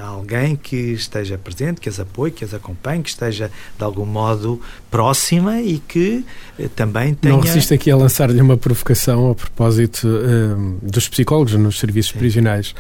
alguém 0.06 0.56
que 0.56 0.76
esteja 0.76 1.38
presente, 1.38 1.80
que 1.80 1.88
as 1.88 2.00
apoie, 2.00 2.30
que 2.30 2.44
as 2.44 2.54
acompanhe, 2.54 3.02
que 3.02 3.10
esteja 3.10 3.50
de 3.78 3.84
algum 3.84 4.06
modo 4.06 4.60
próxima 4.92 5.62
e 5.62 5.80
que 5.80 6.26
uh, 6.60 6.70
também 6.70 7.14
tenha. 7.14 7.34
Não 7.34 7.42
resiste 7.42 7.74
aqui 7.74 7.90
a 7.90 7.96
lançar-lhe 7.96 8.42
uma 8.42 8.58
provocação 8.58 9.32
a 9.32 9.36
propósito 9.36 10.08
uh, 10.08 10.78
dos 10.82 11.08
psicólogos 11.08 11.54
nos 11.54 11.80
serviços 11.80 12.12
Sim. 12.12 12.20
prisionais. 12.20 12.76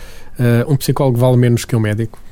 um 0.67 0.75
psicólogo 0.75 1.17
vale 1.17 1.37
menos 1.37 1.63
que 1.63 1.75
um 1.75 1.79
médico? 1.79 2.22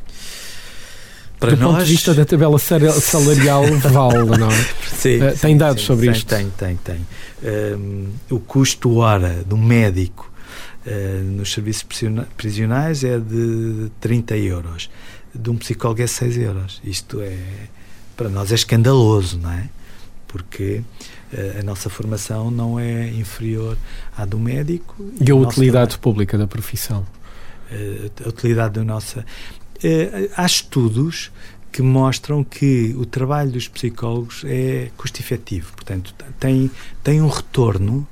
Para 1.41 1.55
do 1.55 1.63
nós... 1.63 1.71
ponto 1.71 1.85
de 1.85 1.91
vista 1.91 2.13
da 2.13 2.23
tabela 2.23 2.59
salarial, 2.61 3.65
vale, 3.79 4.37
não 4.37 4.47
é? 4.47 4.65
Sim, 4.93 5.23
uh, 5.23 5.35
tem 5.35 5.57
dados 5.57 5.81
sim, 5.81 5.87
sobre 5.87 6.05
tem, 6.05 6.15
isto? 6.15 6.27
Tem, 6.27 6.49
tem, 6.51 6.75
tem. 6.77 7.07
Um, 7.43 8.09
o 8.29 8.39
custo 8.39 8.97
hora 8.97 9.43
do 9.43 9.57
médico 9.57 10.31
uh, 10.85 11.23
nos 11.23 11.51
serviços 11.51 11.83
prisionais 12.37 13.03
é 13.03 13.17
de 13.17 13.91
30 13.99 14.37
euros. 14.37 14.89
De 15.33 15.49
um 15.49 15.57
psicólogo 15.57 16.03
é 16.03 16.07
6 16.07 16.37
euros. 16.37 16.79
Isto 16.83 17.19
é, 17.21 17.35
para 18.15 18.29
nós, 18.29 18.51
é 18.51 18.55
escandaloso, 18.55 19.39
não 19.39 19.51
é? 19.51 19.67
Porque 20.27 20.83
uh, 21.33 21.59
a 21.59 21.63
nossa 21.63 21.89
formação 21.89 22.51
não 22.51 22.79
é 22.79 23.09
inferior 23.09 23.75
à 24.15 24.25
do 24.25 24.37
médico. 24.37 24.95
E, 25.19 25.27
e 25.27 25.31
a 25.31 25.35
utilidade 25.35 25.97
pública 25.97 26.37
da 26.37 26.45
profissão? 26.45 27.03
A 28.23 28.27
utilidade 28.27 28.73
da 28.75 28.83
nossa. 28.83 29.25
Há 30.35 30.45
estudos 30.45 31.31
que 31.71 31.81
mostram 31.81 32.43
que 32.43 32.93
o 32.97 33.05
trabalho 33.05 33.51
dos 33.51 33.67
psicólogos 33.67 34.43
é 34.45 34.89
custo-efetivo, 34.97 35.71
portanto, 35.73 36.13
tem, 36.39 36.69
tem 37.03 37.21
um 37.21 37.29
retorno 37.29 38.05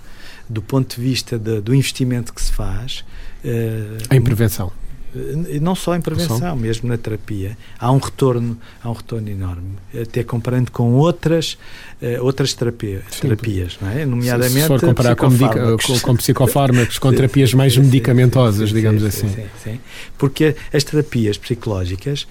do 0.50 0.62
ponto 0.62 0.96
de 0.96 1.02
vista 1.02 1.38
de, 1.38 1.62
do 1.62 1.76
investimento 1.76 2.34
que 2.34 2.42
se 2.42 2.52
faz. 2.52 3.04
Uh, 3.44 4.14
em 4.14 4.22
prevenção. 4.22 4.72
Uh, 5.14 5.60
não 5.62 5.76
só 5.76 5.96
em 5.96 6.02
prevenção, 6.02 6.56
mesmo 6.56 6.88
na 6.88 6.98
terapia, 6.98 7.58
há 7.80 7.92
um 7.92 7.98
retorno, 7.98 8.58
há 8.84 8.90
um 8.90 8.94
retorno 8.94 9.30
enorme, 9.30 9.76
até 10.00 10.24
comparando 10.24 10.72
com 10.72 10.94
outras 10.94 11.58
uh, 12.02 12.24
outras 12.24 12.54
terapia, 12.54 13.02
terapias, 13.20 13.78
não 13.82 13.90
é? 13.90 14.06
Nomeadamente 14.06 14.62
se, 14.62 14.68
for 14.68 14.80
comparar 14.80 15.16
com, 15.16 15.30
com, 15.30 16.00
com, 16.00 16.16
psicofármacos, 16.16 17.00
com 17.00 17.12
terapias 17.14 17.54
mais 17.54 17.74
sim, 17.74 17.82
medicamentosas, 17.82 18.70
sim, 18.70 18.76
digamos 18.76 19.02
sim, 19.02 19.08
assim. 19.08 19.30
Sim, 19.30 19.46
sim, 19.64 19.80
porque 20.18 20.56
as 20.74 20.84
terapias 20.84 21.38
psicológicas 21.38 22.28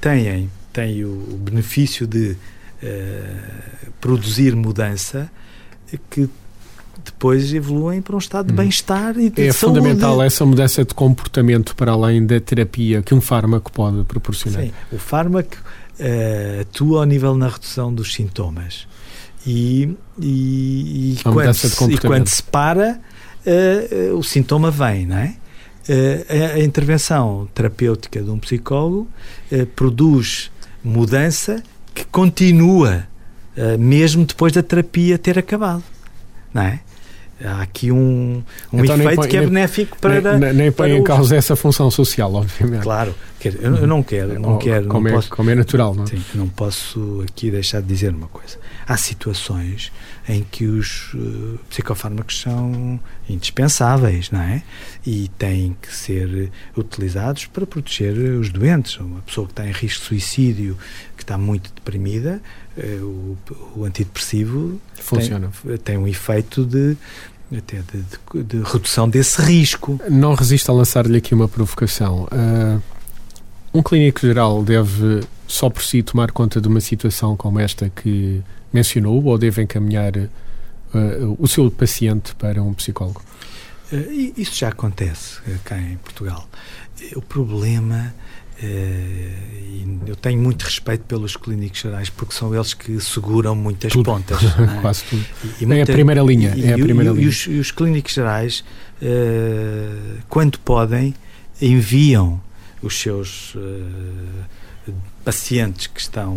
têm, 0.00 0.50
têm 0.72 1.04
o, 1.04 1.08
o 1.08 1.36
benefício 1.38 2.06
de 2.06 2.36
produzir 4.00 4.56
mudança 4.56 5.30
que 6.10 6.28
depois 7.04 7.52
evoluem 7.52 8.02
para 8.02 8.14
um 8.14 8.18
estado 8.18 8.46
de 8.46 8.52
hum. 8.52 8.56
bem-estar 8.56 9.18
e 9.18 9.30
de 9.30 9.42
É 9.42 9.52
saúde. 9.52 9.78
fundamental 9.78 10.22
essa 10.22 10.44
mudança 10.44 10.84
de 10.84 10.94
comportamento 10.94 11.74
para 11.74 11.92
além 11.92 12.24
da 12.24 12.40
terapia 12.40 13.02
que 13.02 13.14
um 13.14 13.20
fármaco 13.20 13.70
pode 13.72 14.04
proporcionar. 14.04 14.62
Sim, 14.62 14.72
o 14.90 14.98
fármaco 14.98 15.56
uh, 15.56 16.60
atua 16.60 17.00
ao 17.00 17.04
nível 17.04 17.34
na 17.34 17.48
redução 17.48 17.92
dos 17.92 18.14
sintomas 18.14 18.86
e, 19.46 19.96
e, 20.20 21.14
e, 21.14 21.22
quando, 21.22 21.54
se, 21.54 21.92
e 21.92 21.98
quando, 21.98 22.28
se, 22.28 22.42
para 22.42 23.00
uh, 23.46 24.12
uh, 24.14 24.18
o 24.18 24.22
sintoma 24.22 24.70
vem, 24.70 25.06
não 25.06 25.16
é? 25.16 25.36
a 26.54 26.60
intervenção 26.60 27.48
terapêutica 27.52 28.22
de 28.22 28.30
um 28.30 28.38
psicólogo 28.38 29.08
produz 29.74 30.48
mudança 30.84 31.60
que 31.92 32.04
continua 32.04 33.04
mesmo 33.80 34.24
depois 34.24 34.52
da 34.52 34.62
terapia 34.62 35.18
ter 35.18 35.40
acabado 35.40 35.82
não 36.52 36.62
é? 36.62 36.80
Há 37.44 37.62
aqui 37.62 37.90
um, 37.90 38.42
um 38.72 38.84
então, 38.84 38.94
efeito 38.96 39.16
põe, 39.16 39.28
que 39.28 39.36
é 39.36 39.40
benéfico 39.40 39.98
para. 39.98 40.38
Nem, 40.38 40.52
nem 40.52 40.72
põe 40.72 40.92
em 40.92 41.02
causa 41.02 41.34
essa 41.34 41.56
função 41.56 41.90
social, 41.90 42.32
obviamente. 42.32 42.82
Claro, 42.82 43.14
eu, 43.44 43.76
eu 43.76 43.86
não 43.86 44.02
quero, 44.02 44.38
não 44.38 44.58
quero. 44.58 44.86
Como, 44.86 45.08
não 45.08 45.10
é, 45.10 45.14
posso, 45.14 45.30
como 45.30 45.50
é 45.50 45.54
natural, 45.54 45.94
não 45.94 46.04
é? 46.04 46.06
Sim, 46.06 46.22
não 46.34 46.48
posso 46.48 47.24
aqui 47.28 47.50
deixar 47.50 47.80
de 47.80 47.88
dizer 47.88 48.14
uma 48.14 48.28
coisa. 48.28 48.58
Há 48.86 48.96
situações 48.96 49.90
em 50.28 50.44
que 50.48 50.66
os 50.66 51.12
uh, 51.14 51.58
psicofármacos 51.68 52.40
são 52.40 53.00
indispensáveis, 53.28 54.30
não 54.30 54.40
é? 54.40 54.62
E 55.04 55.28
têm 55.36 55.76
que 55.80 55.92
ser 55.92 56.50
utilizados 56.76 57.46
para 57.46 57.66
proteger 57.66 58.16
os 58.38 58.50
doentes. 58.50 58.98
Uma 58.98 59.20
pessoa 59.22 59.46
que 59.46 59.52
está 59.52 59.66
em 59.66 59.72
risco 59.72 60.00
de 60.00 60.06
suicídio, 60.06 60.78
que 61.16 61.24
está 61.24 61.36
muito 61.36 61.72
deprimida, 61.74 62.40
o, 62.76 63.36
o, 63.76 63.84
antidepressivo 63.84 64.80
funciona. 64.96 65.50
Tem, 65.64 65.76
tem 65.76 65.98
um 65.98 66.08
efeito 66.08 66.64
de 66.64 66.96
até 67.56 67.82
de, 67.82 68.02
de, 68.02 68.42
de, 68.44 68.62
redução 68.62 69.08
desse 69.08 69.40
risco. 69.42 70.00
Não 70.08 70.34
resisto 70.34 70.70
a 70.70 70.74
lançar-lhe 70.74 71.18
aqui 71.18 71.34
uma 71.34 71.48
provocação. 71.48 72.24
Uh, 72.24 72.82
um 73.74 73.82
clínico 73.82 74.20
geral 74.20 74.62
deve 74.62 75.20
só 75.46 75.68
por 75.68 75.82
si 75.82 76.02
tomar 76.02 76.30
conta 76.32 76.60
de 76.60 76.68
uma 76.68 76.80
situação 76.80 77.36
como 77.36 77.60
esta 77.60 77.90
que 77.90 78.42
mencionou 78.72 79.22
ou 79.24 79.36
deve 79.36 79.62
encaminhar 79.62 80.16
uh, 80.16 81.36
o 81.38 81.46
seu 81.46 81.70
paciente 81.70 82.34
para 82.34 82.62
um 82.62 82.72
psicólogo? 82.72 83.22
Uh, 83.92 84.32
isso 84.36 84.54
já 84.54 84.68
acontece 84.68 85.40
cá 85.64 85.78
em 85.78 85.96
Portugal. 85.98 86.48
O 87.16 87.20
problema 87.20 88.14
eu 90.06 90.16
tenho 90.16 90.40
muito 90.40 90.62
respeito 90.62 91.04
pelos 91.04 91.36
clínicos 91.36 91.80
gerais 91.80 92.10
porque 92.10 92.34
são 92.34 92.54
eles 92.54 92.74
que 92.74 93.00
seguram 93.00 93.54
muitas 93.54 93.92
tudo. 93.92 94.04
pontas. 94.04 94.42
É? 94.42 94.80
Quase 94.80 95.04
tudo. 95.04 95.24
E, 95.44 95.64
e 95.64 95.66
muita, 95.66 95.80
é 95.80 95.82
a 95.82 95.94
primeira 95.94 96.22
linha. 96.22 96.54
E, 96.56 96.64
é 96.64 96.74
a 96.74 96.78
primeira 96.78 97.10
e, 97.10 97.14
linha. 97.14 97.28
Os, 97.28 97.46
os, 97.46 97.70
clínicos 97.70 98.12
gerais, 98.12 98.64
uh, 99.00 100.18
quando 100.28 100.58
podem, 100.58 101.14
enviam 101.60 102.40
os 102.82 102.98
seus 102.98 103.54
uh, 103.54 103.58
pacientes 105.24 105.86
que 105.86 106.00
estão 106.00 106.36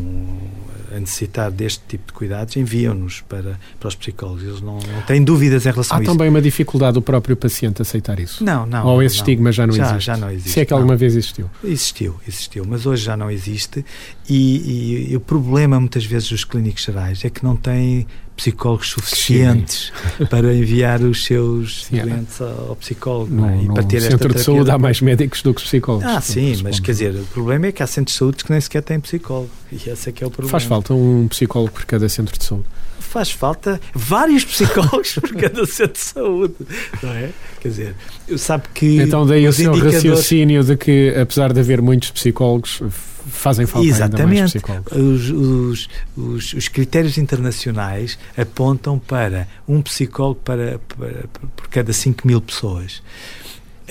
a 0.96 1.00
necessitar 1.00 1.52
deste 1.52 1.82
tipo 1.88 2.08
de 2.08 2.14
cuidados 2.14 2.56
enviam-nos 2.56 3.22
para, 3.22 3.60
para 3.80 3.88
os 3.88 3.96
psicólogos. 3.96 4.44
Eles 4.44 4.62
não, 4.62 4.76
não 4.78 5.02
têm 5.06 5.24
dúvidas 5.24 5.66
em 5.66 5.72
relação 5.72 5.98
Há 5.98 6.00
a 6.00 6.04
isso. 6.04 6.12
Há 6.12 6.14
também 6.14 6.30
uma 6.30 6.42
dificuldade 6.42 6.94
do 6.94 7.02
próprio 7.02 7.36
paciente 7.36 7.82
aceitar 7.82 8.20
isso? 8.20 8.44
Não, 8.44 8.66
não. 8.66 8.86
Ou 8.86 9.04
esse 9.04 9.16
não. 9.16 9.22
estigma 9.22 9.52
já 9.52 9.68
não 9.68 9.74
já, 9.74 9.90
existe? 9.90 10.06
Já 10.06 10.18
não 10.18 10.30
existe. 10.30 10.50
Se 10.52 10.60
é 10.60 10.66
que 10.66 10.72
não. 10.72 10.78
alguma 10.78 10.96
vez 10.96 11.16
existiu? 11.16 11.50
Existiu, 11.64 12.16
existiu, 12.28 12.66
mas 12.68 12.86
hoje 12.86 13.04
já 13.04 13.18
não 13.18 13.30
existe. 13.30 13.84
E, 14.30 15.08
e, 15.08 15.12
e 15.12 15.16
o 15.16 15.20
problema, 15.20 15.80
muitas 15.80 16.06
vezes, 16.06 16.30
dos 16.30 16.44
clínicos 16.44 16.84
gerais 16.84 17.24
é 17.26 17.30
que 17.30 17.44
não 17.44 17.56
têm 17.56 18.08
psicólogos 18.36 18.90
suficientes 18.90 19.92
Sim. 20.18 20.26
para 20.26 20.54
enviar 20.54 21.02
os 21.02 21.24
seus 21.24 21.86
sim, 21.86 21.98
doentes 21.98 22.42
ao 22.42 22.76
psicólogo. 22.76 23.34
No, 23.34 23.50
é? 23.50 23.64
e 23.64 23.68
para 23.68 23.84
ter 23.84 24.02
centro 24.02 24.34
de 24.34 24.42
saúde 24.42 24.70
há 24.72 24.78
mais 24.78 25.02
médicos 25.02 25.42
do 25.42 25.54
que 25.54 25.62
psicólogos. 25.62 26.06
Ah, 26.08 26.22
sim, 26.22 26.62
mas 26.64 26.80
quer 26.80 26.92
dizer, 26.92 27.16
o 27.16 27.26
problema 27.26 27.68
é 27.68 27.72
que 27.72 27.82
há 27.82 27.88
centros 27.88 28.14
de 28.14 28.20
saúde 28.20 28.44
que 28.44 28.52
nem 28.52 28.60
sequer 28.60 28.84
têm 28.84 29.00
psicólogo. 29.00 29.50
E 29.72 29.90
esse 29.90 30.10
é 30.10 30.12
que 30.12 30.24
é 30.24 30.28
o 30.28 30.30
problema. 30.30 30.52
Faz 30.52 30.64
falta 30.64 30.94
um 30.94 31.28
psicólogo 31.28 31.72
por 31.72 31.86
cada 31.86 32.08
centro 32.10 32.38
de 32.38 32.44
saúde. 32.44 32.66
faz 33.00 33.32
falta 33.32 33.80
vários 33.94 34.44
psicólogos 34.44 35.14
por 35.14 35.34
cada 35.34 35.66
centro 35.66 35.94
de 35.94 36.00
saúde, 36.00 36.56
não 37.02 37.12
é? 37.12 37.30
Quer 37.62 37.70
dizer, 37.70 37.96
sabe 38.38 38.66
que. 38.74 38.98
Então, 39.02 39.26
daí 39.26 39.48
o 39.48 39.54
seu 39.54 39.72
indicadores... 39.72 40.04
raciocínio 40.04 40.64
de 40.64 40.76
que, 40.78 41.16
apesar 41.20 41.54
de 41.54 41.60
haver 41.60 41.82
muitos 41.82 42.12
psicólogos, 42.12 42.82
fazem 43.28 43.66
falta 43.66 43.88
Exatamente. 43.88 44.58
Os, 44.92 45.30
os, 45.30 45.90
os, 46.16 46.54
os, 46.54 46.68
critérios 46.68 47.18
internacionais 47.18 48.18
apontam 48.38 49.00
para 49.00 49.48
um 49.68 49.82
psicólogo 49.82 50.40
para, 50.44 50.80
para, 50.80 51.28
para 51.28 51.48
por 51.56 51.68
cada 51.70 51.92
5 51.92 52.28
mil 52.28 52.42
pessoas. 52.42 53.02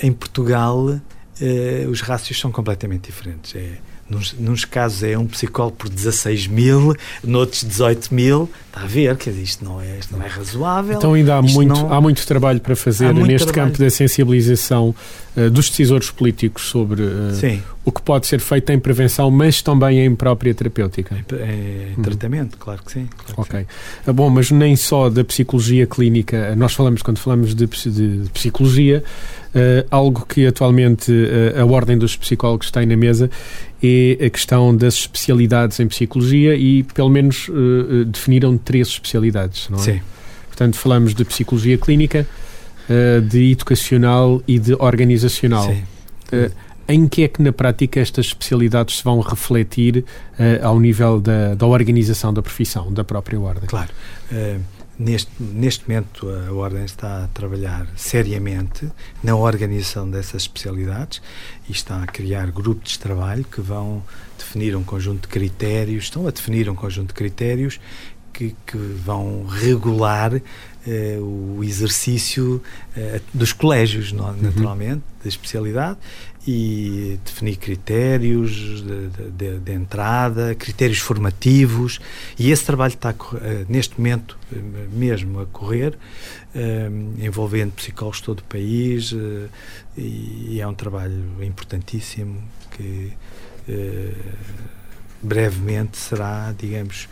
Em 0.01 0.11
Portugal, 0.11 0.99
eh, 1.41 1.85
os 1.89 2.01
rácios 2.01 2.39
são 2.39 2.51
completamente 2.51 3.07
diferentes. 3.07 3.55
É 3.55 3.77
Nos, 4.07 4.33
nos, 4.33 4.65
casos 4.65 5.01
é 5.01 5.17
um 5.17 5.25
psicólogo 5.25 5.77
por 5.77 5.89
16 5.89 6.45
mil, 6.45 6.95
noutros 7.23 7.63
18 7.63 8.13
mil. 8.13 8.49
Está 8.67 8.81
a 8.81 8.85
ver, 8.85 9.17
que 9.17 9.31
isto 9.31 9.65
não 9.65 9.81
é, 9.81 9.97
isto 9.97 10.15
não 10.15 10.23
é 10.23 10.27
razoável. 10.27 10.97
Então 10.97 11.13
ainda 11.13 11.37
há 11.37 11.41
muito, 11.41 11.73
não... 11.73 11.91
há 11.91 11.99
muito 11.99 12.25
trabalho 12.27 12.59
para 12.59 12.75
fazer 12.75 13.11
neste 13.13 13.47
trabalho. 13.47 13.71
campo 13.71 13.83
da 13.83 13.89
sensibilização 13.89 14.93
uh, 15.35 15.49
dos 15.49 15.69
decisores 15.69 16.11
políticos 16.11 16.67
sobre 16.67 17.01
uh, 17.01 17.63
o 17.83 17.91
que 17.91 18.01
pode 18.01 18.27
ser 18.27 18.39
feito 18.39 18.71
em 18.71 18.77
prevenção, 18.77 19.31
mas 19.31 19.63
também 19.63 20.05
em 20.05 20.13
própria 20.13 20.53
terapêutica. 20.53 21.15
Em, 21.15 21.93
em 21.97 22.01
tratamento, 22.03 22.53
uhum. 22.53 22.59
claro 22.59 22.83
que 22.83 22.91
sim. 22.91 23.07
Claro 23.17 23.41
ok. 23.41 23.59
sim. 23.61 23.65
Ah, 24.05 24.13
bom, 24.13 24.29
mas 24.29 24.51
nem 24.51 24.75
só 24.75 25.09
da 25.09 25.23
psicologia 25.23 25.87
clínica, 25.87 26.55
nós 26.55 26.73
falamos, 26.73 27.01
quando 27.01 27.17
falamos 27.17 27.55
de, 27.55 27.65
de 27.65 28.29
psicologia, 28.29 29.03
Uh, 29.55 29.87
algo 29.89 30.25
que 30.25 30.45
atualmente 30.45 31.09
uh, 31.09 31.61
a 31.61 31.65
Ordem 31.65 31.97
dos 31.97 32.17
Psicólogos 32.17 32.69
tem 32.69 32.85
na 32.85 32.97
mesa 32.97 33.31
é 33.81 34.25
a 34.25 34.29
questão 34.29 34.75
das 34.75 34.95
especialidades 34.95 35.79
em 35.79 35.87
psicologia 35.87 36.55
e, 36.55 36.83
pelo 36.83 37.09
menos, 37.09 37.47
uh, 37.47 38.03
definiram 38.03 38.57
três 38.57 38.89
especialidades, 38.89 39.69
não 39.69 39.79
é? 39.79 39.81
Sim. 39.81 40.01
Portanto, 40.47 40.75
falamos 40.75 41.15
de 41.15 41.23
psicologia 41.23 41.77
clínica, 41.77 42.27
de 43.29 43.51
educacional 43.51 44.41
e 44.47 44.57
de 44.59 44.73
organizacional. 44.75 45.65
Sim. 45.65 45.83
em 46.87 47.07
que 47.07 47.23
é 47.23 47.27
que, 47.27 47.41
na 47.41 47.51
prática, 47.51 47.99
estas 47.99 48.27
especialidades 48.27 48.99
se 48.99 49.03
vão 49.03 49.19
refletir 49.19 50.05
ao 50.61 50.79
nível 50.79 51.19
da, 51.19 51.55
da 51.55 51.65
organização 51.65 52.33
da 52.33 52.41
profissão, 52.41 52.93
da 52.93 53.03
própria 53.03 53.37
Ordem? 53.37 53.67
Claro. 53.67 53.89
Neste, 54.97 55.31
neste 55.39 55.89
momento, 55.89 56.29
a 56.29 56.53
Ordem 56.53 56.85
está 56.85 57.25
a 57.25 57.27
trabalhar 57.27 57.85
seriamente 57.97 58.89
na 59.21 59.35
organização 59.35 60.09
dessas 60.09 60.43
especialidades 60.43 61.21
e 61.67 61.73
está 61.73 62.01
a 62.01 62.07
criar 62.07 62.49
grupos 62.49 62.93
de 62.93 62.99
trabalho 62.99 63.43
que 63.43 63.59
vão 63.59 64.01
definir 64.37 64.73
um 64.73 64.83
conjunto 64.85 65.23
de 65.23 65.27
critérios, 65.27 66.05
estão 66.05 66.25
a 66.25 66.31
definir 66.31 66.69
um 66.69 66.75
conjunto 66.75 67.09
de 67.09 67.13
critérios 67.13 67.77
que, 68.31 68.55
que 68.65 68.77
vão 68.77 69.45
regular 69.45 70.41
o 71.19 71.63
exercício 71.63 72.61
eh, 72.95 73.19
dos 73.33 73.51
colégios, 73.53 74.11
naturalmente, 74.11 74.95
uhum. 74.95 75.21
de 75.23 75.29
especialidade 75.29 75.97
e 76.47 77.19
definir 77.25 77.55
critérios 77.55 78.83
de, 78.83 79.07
de, 79.31 79.59
de, 79.59 79.71
entrada, 79.71 80.53
critérios 80.53 80.99
formativos 80.99 81.99
e 82.37 82.51
esse 82.51 82.63
trabalho 82.63 82.93
está 82.93 83.09
uh, 83.09 83.37
neste 83.67 83.97
momento 83.97 84.37
mesmo 84.93 85.39
a 85.39 85.47
correr, 85.47 85.97
envolvendo 87.17 87.71
psicólogos 87.71 88.19
de 88.19 88.25
todo 88.25 88.39
o 88.39 88.43
país 88.43 89.11
e, 89.97 90.61
é 90.61 90.67
um 90.67 90.75
trabalho 90.75 91.43
importantíssimo 91.43 92.41
que 92.77 93.11
brevemente 95.21 95.97
será, 95.97 96.53
digamos, 96.57 97.09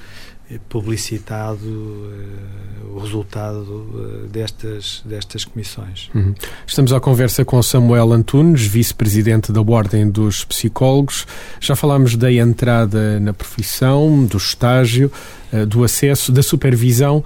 publicitado 0.69 1.65
uh, 1.65 2.95
o 2.95 2.99
resultado 2.99 3.61
uh, 3.63 4.27
destas, 4.27 5.01
destas 5.05 5.45
comissões. 5.45 6.09
Uhum. 6.13 6.33
Estamos 6.65 6.93
à 6.93 6.99
conversa 6.99 7.43
com 7.43 7.61
Samuel 7.61 8.11
Antunes, 8.11 8.65
vice-presidente 8.65 9.51
da 9.51 9.61
Ordem 9.61 10.09
dos 10.09 10.43
Psicólogos. 10.45 11.25
Já 11.59 11.75
falámos 11.75 12.15
da 12.15 12.31
entrada 12.31 13.19
na 13.19 13.33
profissão, 13.33 14.25
do 14.25 14.37
estágio, 14.37 15.11
uh, 15.51 15.65
do 15.65 15.83
acesso, 15.83 16.31
da 16.31 16.43
supervisão, 16.43 17.23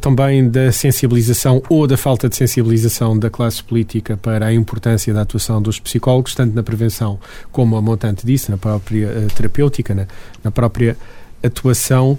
também 0.00 0.50
da 0.50 0.72
sensibilização 0.72 1.62
ou 1.68 1.86
da 1.86 1.96
falta 1.96 2.28
de 2.28 2.34
sensibilização 2.34 3.16
da 3.16 3.30
classe 3.30 3.62
política 3.62 4.16
para 4.16 4.46
a 4.46 4.52
importância 4.52 5.14
da 5.14 5.20
atuação 5.20 5.62
dos 5.62 5.78
psicólogos, 5.78 6.34
tanto 6.34 6.52
na 6.52 6.64
prevenção 6.64 7.16
como 7.52 7.76
a 7.76 7.80
montante 7.80 8.26
disse, 8.26 8.50
na 8.50 8.56
própria 8.56 9.08
terapêutica, 9.36 9.94
na, 9.94 10.08
na 10.42 10.50
própria 10.50 10.96
atuação. 11.44 12.18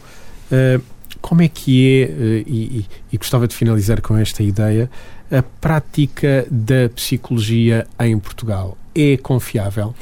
Uh, 0.51 0.81
como 1.21 1.41
é 1.41 1.47
que 1.47 2.03
é, 2.03 2.05
uh, 2.05 2.49
e, 2.49 2.85
e, 3.11 3.17
gostava 3.17 3.47
de 3.47 3.55
finalizar 3.55 4.01
com 4.01 4.17
esta 4.17 4.41
ideia, 4.41 4.89
a 5.31 5.43
prática 5.43 6.45
da 6.49 6.89
psicologia 6.89 7.87
em 7.99 8.17
Portugal? 8.17 8.77
É 8.95 9.17
confiável? 9.17 9.93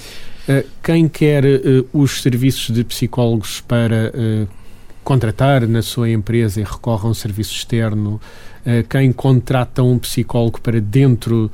Uh, 0.48 0.68
quem 0.82 1.08
quer 1.10 1.44
os 1.92 2.22
serviços 2.22 2.74
de 2.74 2.84
psicólogos 2.84 3.62
para 3.62 4.14
contratar 5.04 5.68
na 5.68 5.82
sua 5.82 6.10
empresa 6.10 6.62
e 6.62 6.64
recorre 6.64 7.06
a 7.06 7.10
um 7.10 7.14
serviço 7.14 7.54
externo, 7.54 8.20
quem 8.90 9.14
contrata 9.14 9.82
um 9.82 9.98
psicólogo 9.98 10.60
para 10.60 10.82
dentro 10.82 11.50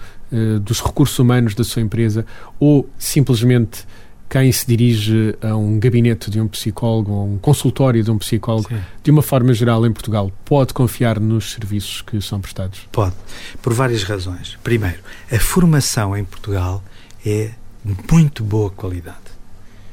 dos 0.61 0.81
recursos 0.81 1.17
humanos 1.19 1.53
da 1.53 1.63
sua 1.63 1.81
empresa? 1.81 2.25
Ou 2.59 2.89
simplesmente 2.97 3.85
quem 4.33 4.51
se 4.51 4.65
dirige 4.65 5.37
a 5.43 5.55
um 5.55 5.79
gabinete 5.79 6.31
de 6.31 6.41
um 6.41 6.47
psicólogo, 6.47 7.13
a 7.13 7.23
um 7.23 7.37
consultório 7.37 8.03
de 8.03 8.09
um 8.09 8.17
psicólogo, 8.17 8.67
Sim. 8.67 8.81
de 9.03 9.11
uma 9.11 9.21
forma 9.21 9.53
geral 9.53 9.85
em 9.85 9.93
Portugal, 9.93 10.31
pode 10.43 10.73
confiar 10.73 11.19
nos 11.19 11.51
serviços 11.51 12.01
que 12.01 12.19
são 12.19 12.41
prestados? 12.41 12.79
Pode, 12.91 13.13
por 13.61 13.75
várias 13.75 14.01
razões. 14.01 14.57
Primeiro, 14.63 14.97
a 15.31 15.37
formação 15.37 16.17
em 16.17 16.23
Portugal 16.23 16.83
é 17.23 17.51
de 17.85 17.95
muito 18.11 18.43
boa 18.43 18.71
qualidade. 18.71 19.19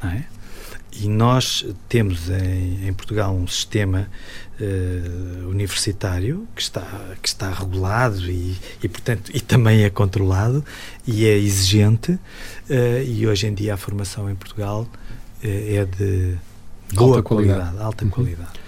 Não 0.03 0.09
é? 0.09 0.25
E 0.93 1.09
nós 1.09 1.65
temos 1.89 2.29
em, 2.29 2.89
em 2.89 2.93
Portugal 2.93 3.35
um 3.35 3.47
sistema 3.47 4.09
uh, 4.61 5.49
universitário 5.49 6.47
que 6.55 6.63
está, 6.63 6.87
que 7.23 7.29
está 7.29 7.51
regulado 7.53 8.31
e, 8.31 8.57
e, 8.83 8.89
portanto, 8.89 9.31
e 9.33 9.41
também 9.41 9.83
é 9.83 9.91
controlado 9.91 10.65
e 11.07 11.27
é 11.27 11.37
exigente. 11.37 12.13
Uh, 12.13 13.03
e 13.07 13.27
hoje 13.27 13.47
em 13.47 13.55
dia 13.55 13.75
a 13.75 13.77
formação 13.77 14.29
em 14.29 14.35
Portugal 14.35 14.83
uh, 14.83 15.47
é 15.47 15.85
de 15.85 16.35
boa 16.93 17.17
alta 17.17 17.23
qualidade, 17.23 17.61
qualidade 17.61 17.85
alta 17.85 18.05
uhum. 18.05 18.11
qualidade. 18.11 18.61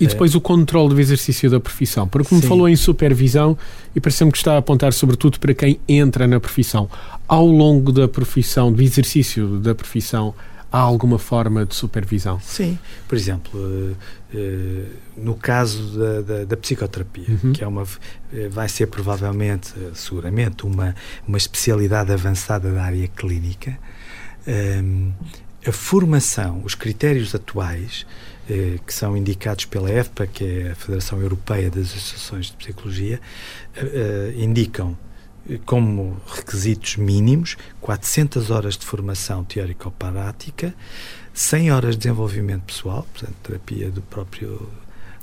E 0.00 0.06
depois 0.06 0.34
o 0.34 0.40
controle 0.40 0.94
do 0.94 1.00
exercício 1.00 1.50
da 1.50 1.60
profissão. 1.60 2.08
Porque 2.08 2.28
como 2.28 2.40
Sim. 2.40 2.48
falou 2.48 2.68
em 2.68 2.76
supervisão, 2.76 3.56
e 3.94 4.00
parece-me 4.00 4.32
que 4.32 4.38
está 4.38 4.54
a 4.54 4.58
apontar 4.58 4.94
sobretudo 4.94 5.38
para 5.38 5.52
quem 5.52 5.78
entra 5.86 6.26
na 6.26 6.40
profissão. 6.40 6.88
Ao 7.28 7.46
longo 7.46 7.92
da 7.92 8.08
profissão, 8.08 8.72
do 8.72 8.80
exercício 8.80 9.58
da 9.58 9.74
profissão, 9.74 10.34
há 10.74 10.80
alguma 10.80 11.20
forma 11.20 11.64
de 11.64 11.72
supervisão? 11.72 12.40
Sim. 12.40 12.76
Por 13.06 13.16
exemplo, 13.16 13.60
uh, 13.60 13.96
uh, 14.34 14.86
no 15.16 15.36
caso 15.36 15.96
da, 15.96 16.20
da, 16.20 16.44
da 16.44 16.56
psicoterapia, 16.56 17.38
uhum. 17.44 17.52
que 17.52 17.62
é 17.62 17.66
uma, 17.66 17.84
uh, 17.84 17.86
vai 18.50 18.68
ser 18.68 18.88
provavelmente, 18.88 19.72
seguramente, 19.94 20.66
uma, 20.66 20.92
uma 21.28 21.38
especialidade 21.38 22.12
avançada 22.12 22.72
da 22.72 22.82
área 22.82 23.06
clínica, 23.06 23.78
a 25.66 25.72
formação, 25.72 26.60
os 26.64 26.74
critérios 26.74 27.34
atuais 27.34 28.04
que 28.86 28.92
são 28.92 29.16
indicados 29.16 29.64
pela 29.64 29.90
EFPA, 29.90 30.26
que 30.26 30.44
é 30.44 30.70
a 30.72 30.74
Federação 30.74 31.18
Europeia 31.18 31.70
das 31.70 31.84
Associações 31.84 32.46
de 32.46 32.52
Psicologia, 32.58 33.18
indicam 34.36 34.98
como 35.64 36.16
requisitos 36.26 36.96
mínimos 36.96 37.56
400 37.80 38.50
horas 38.50 38.76
de 38.76 38.86
formação 38.86 39.44
teórico-prática, 39.44 40.74
100 41.32 41.72
horas 41.72 41.90
de 41.92 42.02
desenvolvimento 42.02 42.62
pessoal, 42.62 43.06
portanto, 43.12 43.34
terapia 43.42 43.90
do 43.90 44.02
próprio 44.02 44.70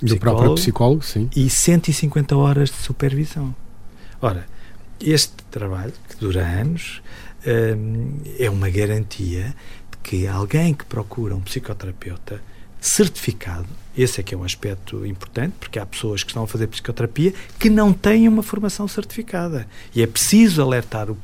do 0.02 0.18
próprio 0.18 0.56
psicólogo, 0.56 1.04
sim. 1.04 1.30
E 1.36 1.50
150 1.50 2.36
horas 2.36 2.70
de 2.70 2.78
supervisão. 2.78 3.56
Ora, 4.20 4.48
este 5.00 5.34
trabalho, 5.50 5.94
que 6.10 6.16
dura 6.18 6.46
anos, 6.46 7.02
hum, 7.46 8.18
é 8.40 8.50
uma 8.50 8.70
garantia 8.70 9.56
de 9.92 9.98
que 10.04 10.28
alguém 10.28 10.74
que 10.74 10.86
procura 10.86 11.36
um 11.36 11.42
psicoterapeuta 11.42 12.42
certificado 12.80 13.68
esse 13.98 14.20
é 14.20 14.24
que 14.24 14.34
é 14.34 14.38
um 14.38 14.44
aspecto 14.44 15.06
importante, 15.06 15.54
porque 15.60 15.78
há 15.80 15.86
pessoas 15.86 16.24
que 16.24 16.30
estão 16.30 16.44
a 16.44 16.48
fazer 16.48 16.68
psicoterapia 16.68 17.34
que 17.60 17.70
não 17.70 17.92
têm 17.92 18.28
uma 18.28 18.44
formação 18.44 18.88
certificada. 18.88 19.68
E 19.94 20.02
é 20.02 20.08
preciso 20.08 20.62
alertar 20.62 21.10
o, 21.10 21.18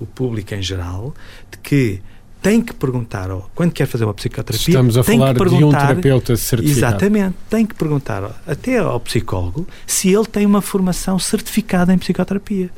o 0.00 0.06
público 0.06 0.54
em 0.54 0.62
geral 0.62 1.14
de 1.50 1.58
que 1.58 2.00
tem 2.40 2.62
que 2.62 2.72
perguntar, 2.72 3.28
quando 3.54 3.72
quer 3.72 3.86
fazer 3.86 4.04
uma 4.04 4.14
psicoterapia, 4.14 4.68
Estamos 4.68 4.96
a 4.96 5.02
falar 5.02 5.34
de 5.34 5.64
um 5.64 5.70
terapeuta 5.70 6.36
certificado. 6.36 6.94
Exatamente, 6.94 7.36
tem 7.50 7.66
que 7.66 7.74
perguntar 7.74 8.40
até 8.46 8.78
ao 8.78 9.00
psicólogo 9.00 9.66
se 9.86 10.14
ele 10.14 10.26
tem 10.26 10.46
uma 10.46 10.62
formação 10.62 11.18
certificada 11.18 11.92
em 11.92 11.98
psicoterapia 11.98 12.70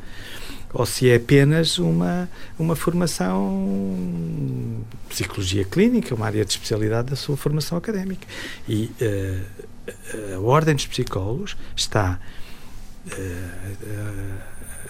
ou 0.73 0.85
se 0.85 1.09
é 1.09 1.15
apenas 1.15 1.77
uma, 1.77 2.29
uma 2.57 2.75
formação 2.75 4.85
psicologia 5.09 5.65
clínica, 5.65 6.15
uma 6.15 6.25
área 6.25 6.45
de 6.45 6.51
especialidade 6.51 7.09
da 7.09 7.15
sua 7.15 7.35
formação 7.35 7.77
académica. 7.77 8.25
E 8.67 8.89
uh, 9.01 10.35
a 10.35 10.39
Ordem 10.39 10.75
dos 10.75 10.85
Psicólogos 10.85 11.57
está 11.75 12.19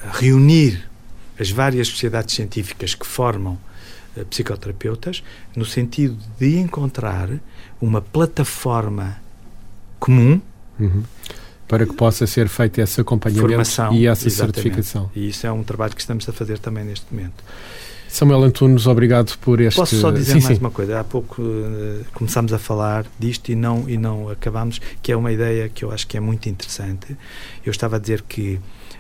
a 0.04 0.17
reunir 0.17 0.89
as 1.39 1.50
várias 1.50 1.88
sociedades 1.88 2.36
científicas 2.36 2.94
que 2.94 3.06
formam 3.06 3.58
psicoterapeutas 4.30 5.24
no 5.56 5.65
sentido 5.65 6.17
de 6.38 6.58
encontrar 6.58 7.30
uma 7.80 8.02
plataforma 8.02 9.17
comum 10.00 10.41
uhum. 10.80 11.04
Para 11.72 11.86
que 11.86 11.94
possa 11.94 12.28
ser 12.28 12.50
feito 12.50 12.82
esse 12.82 13.00
acompanhamento 13.00 13.48
Formação, 13.48 13.94
e 13.94 14.06
essa 14.06 14.30
certificação. 14.30 15.10
E 15.16 15.30
isso 15.30 15.48
é 15.48 15.52
um 15.54 15.64
trabalho 15.64 15.96
que 15.96 16.02
estamos 16.02 16.28
a 16.28 16.34
fazer 16.34 16.60
também 16.60 16.84
neste 16.84 17.06
momento. 17.10 17.42
Samuel 18.10 18.44
Antunes, 18.44 18.88
obrigado 18.88 19.38
por 19.38 19.62
este... 19.62 19.78
Posso 19.78 19.98
só 19.98 20.12
dizer 20.12 20.34
sim, 20.34 20.44
mais 20.44 20.58
sim. 20.58 20.62
uma 20.62 20.70
coisa? 20.70 21.00
Há 21.00 21.04
pouco 21.06 21.42
uh, 21.42 22.04
começámos 22.14 22.52
a 22.52 22.60
falar 22.60 23.06
disto 23.18 23.54
e 23.54 23.56
não, 23.56 23.88
e 23.88 23.96
não 23.96 24.28
acabámos, 24.28 24.82
que 25.02 25.14
é 25.14 25.16
uma 25.16 25.32
ideia 25.32 25.70
que 25.70 25.86
eu 25.86 25.94
acho 25.94 26.06
que 26.08 26.18
é 26.18 26.20
muito 26.20 26.50
interessante. 26.50 27.16
Eu 27.66 27.72
estava 27.72 27.96
a 27.96 28.00
dizer 28.00 28.22
que 28.24 28.60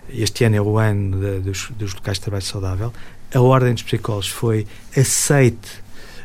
este 0.09 0.45
ano 0.45 0.55
é 0.55 0.61
o 0.61 0.77
ano 0.77 1.19
de, 1.19 1.39
dos, 1.41 1.71
dos 1.71 1.93
locais 1.93 2.19
de 2.19 2.21
trabalho 2.23 2.45
saudável. 2.45 2.93
A 3.35 3.41
Ordem 3.41 3.73
dos 3.73 3.83
Psicólogos 3.83 4.29
foi 4.29 4.65
aceite 4.95 5.83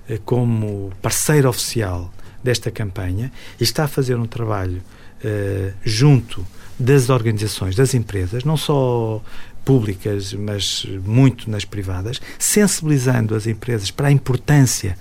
uh, 0.09 0.21
como 0.25 0.93
parceiro 1.03 1.49
oficial 1.49 2.15
desta 2.41 2.71
campanha 2.71 3.33
e 3.61 3.65
está 3.65 3.83
a 3.83 3.89
fazer 3.89 4.15
um 4.15 4.27
trabalho 4.27 4.81
uh, 5.25 5.73
junto 5.85 6.47
das 6.79 7.09
organizações, 7.09 7.75
das 7.75 7.95
empresas, 7.95 8.45
não 8.45 8.57
só 8.57 9.23
públicas, 9.65 10.33
mas 10.33 10.87
muito 11.05 11.51
nas 11.51 11.65
privadas, 11.65 12.21
sensibilizando 12.39 13.35
as 13.35 13.47
empresas 13.47 13.91
para 13.91 14.09
a 14.09 14.13
importância 14.13 14.97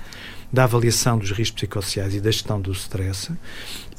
da 0.51 0.63
avaliação 0.63 1.17
dos 1.17 1.31
riscos 1.31 1.61
psicossociais 1.61 2.15
e 2.15 2.21
da 2.21 2.31
gestão 2.31 2.59
do 2.61 2.71
stress 2.71 3.31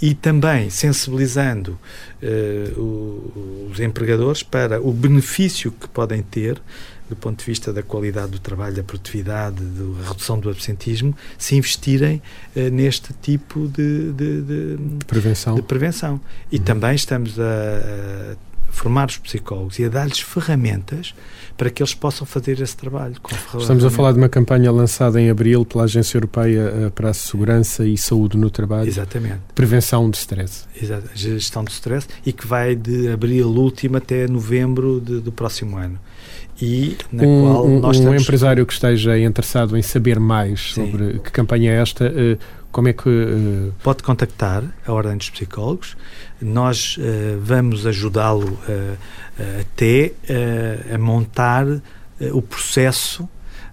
e 0.01 0.15
também 0.15 0.71
sensibilizando 0.71 1.79
uh, 2.23 3.69
os 3.71 3.79
empregadores 3.79 4.43
para 4.43 4.81
o 4.81 4.93
benefício 4.93 5.71
que 5.71 5.89
podem 5.89 6.23
ter 6.23 6.61
do 7.09 7.17
ponto 7.17 7.39
de 7.39 7.45
vista 7.45 7.73
da 7.73 7.83
qualidade 7.83 8.33
do 8.33 8.39
trabalho, 8.39 8.75
da 8.75 8.83
produtividade, 8.83 9.57
da 9.63 10.09
redução 10.09 10.39
do 10.39 10.51
absentismo, 10.51 11.17
se 11.39 11.57
investirem 11.57 12.23
uh, 12.55 12.61
neste 12.71 13.13
tipo 13.23 13.69
de, 13.69 14.13
de, 14.13 14.43
de, 14.43 14.77
de 14.77 15.05
prevenção. 15.07 15.57
Prevenção. 15.63 16.21
E 16.51 16.57
uhum. 16.57 16.63
também 16.63 16.95
estamos 16.95 17.39
a, 17.39 17.43
a 17.43 18.37
formar 18.77 19.09
os 19.09 19.17
psicólogos 19.17 19.79
e 19.79 19.85
a 19.85 19.89
dar-lhes 19.89 20.21
ferramentas 20.21 21.15
para 21.57 21.71
que 21.71 21.83
eles 21.83 21.95
possam 21.95 22.27
fazer 22.27 22.61
esse 22.61 22.77
trabalho. 22.77 23.17
Estamos 23.59 23.85
a 23.85 23.91
falar 23.91 24.13
de 24.13 24.19
uma 24.19 24.29
campanha 24.29 24.71
lançada 24.71 25.21
em 25.21 25.31
abril 25.31 25.65
pela 25.65 25.85
Agência 25.85 26.19
Europeia 26.19 26.93
para 26.95 27.11
a 27.11 27.15
Segurança 27.15 27.87
e 27.87 27.97
Saúde 27.97 28.37
no 28.37 28.51
Trabalho. 28.51 28.87
Exatamente. 28.87 29.41
Prevenção 29.55 30.11
de 30.11 30.19
stress. 30.19 30.65
Exato. 30.81 31.09
Gestão 31.15 31.65
de 31.65 31.71
stress 31.71 32.07
e 32.25 32.33
que 32.33 32.47
vai 32.47 32.77
de 32.77 33.09
abril 33.09 33.49
último 33.49 33.97
até 33.97 34.29
novembro 34.29 35.01
de, 35.01 35.21
do 35.21 35.33
próximo 35.33 35.79
ano. 35.79 35.99
E 36.61 36.97
na 37.13 37.25
um, 37.25 37.43
qual 37.43 37.69
nós 37.69 37.97
um 37.97 38.01
estamos... 38.01 38.23
empresário 38.23 38.67
que 38.67 38.73
esteja 38.73 39.19
interessado 39.19 39.77
em 39.77 39.83
saber 39.83 40.19
mais 40.19 40.73
Sim. 40.73 40.87
sobre 40.87 41.19
que 41.19 41.31
campanha 41.31 41.73
é 41.73 41.81
esta, 41.81 42.11
como 42.73 42.89
é 42.89 42.93
que. 42.93 43.09
Uh... 43.09 43.73
Pode 43.83 44.03
contactar 44.03 44.63
a 44.87 44.93
Ordem 44.93 45.17
dos 45.17 45.31
Psicólogos. 45.31 45.97
Nós 46.41 46.97
uh, 46.97 47.39
vamos 47.41 47.87
ajudá-lo 47.87 48.49
uh, 48.49 48.97
até 49.61 50.13
a 50.95 50.99
montar 50.99 51.67
o 52.33 52.41
processo 52.41 53.29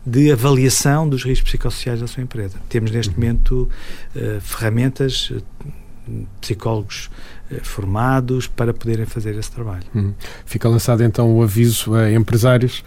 de 0.05 0.31
avaliação 0.31 1.07
dos 1.07 1.23
riscos 1.23 1.49
psicossociais 1.49 2.01
da 2.01 2.07
sua 2.07 2.21
empresa. 2.21 2.57
Temos 2.67 2.91
neste 2.91 3.13
uhum. 3.13 3.21
momento 3.21 3.69
ferramentas, 4.41 5.31
psicólogos 6.41 7.09
formados 7.61 8.47
para 8.47 8.73
poderem 8.73 9.05
fazer 9.05 9.35
esse 9.37 9.51
trabalho. 9.51 9.83
Uhum. 9.93 10.13
Fica 10.45 10.67
lançado 10.67 11.03
então 11.03 11.35
o 11.37 11.43
aviso 11.43 11.93
a 11.93 12.11
empresários 12.11 12.83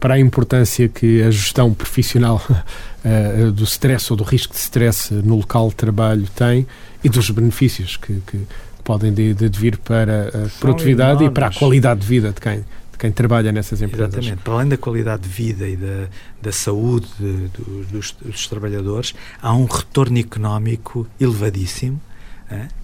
para 0.00 0.14
a 0.14 0.18
importância 0.18 0.88
que 0.88 1.22
a 1.22 1.30
gestão 1.30 1.72
profissional 1.74 2.42
uh, 2.48 3.50
do 3.52 3.64
stress 3.64 4.10
ou 4.10 4.16
do 4.16 4.24
risco 4.24 4.54
de 4.54 4.58
stress 4.58 5.12
no 5.12 5.36
local 5.36 5.68
de 5.68 5.74
trabalho 5.74 6.26
tem 6.34 6.66
e 7.04 7.08
dos 7.08 7.28
benefícios 7.30 7.96
que, 7.96 8.20
que 8.26 8.40
podem 8.82 9.12
de, 9.12 9.34
de 9.34 9.48
vir 9.48 9.76
para 9.78 10.28
a 10.28 10.60
produtividade 10.60 11.24
e 11.24 11.30
para 11.30 11.48
a 11.48 11.52
qualidade 11.52 12.00
de 12.00 12.06
vida 12.06 12.32
de 12.32 12.40
quem, 12.40 12.58
de 12.60 12.98
quem 12.98 13.12
trabalha 13.12 13.52
nessas 13.52 13.82
empresas. 13.82 14.14
Exatamente. 14.14 14.42
Para 14.42 14.54
além 14.54 14.68
da 14.68 14.78
qualidade 14.78 15.22
de 15.22 15.28
vida 15.28 15.68
e 15.68 15.76
da, 15.76 16.06
da 16.40 16.52
saúde 16.52 17.06
de, 17.18 17.48
de, 17.48 17.92
dos, 17.92 18.12
dos 18.12 18.46
trabalhadores, 18.46 19.14
há 19.42 19.52
um 19.52 19.66
retorno 19.66 20.18
económico 20.18 21.06
elevadíssimo 21.20 22.00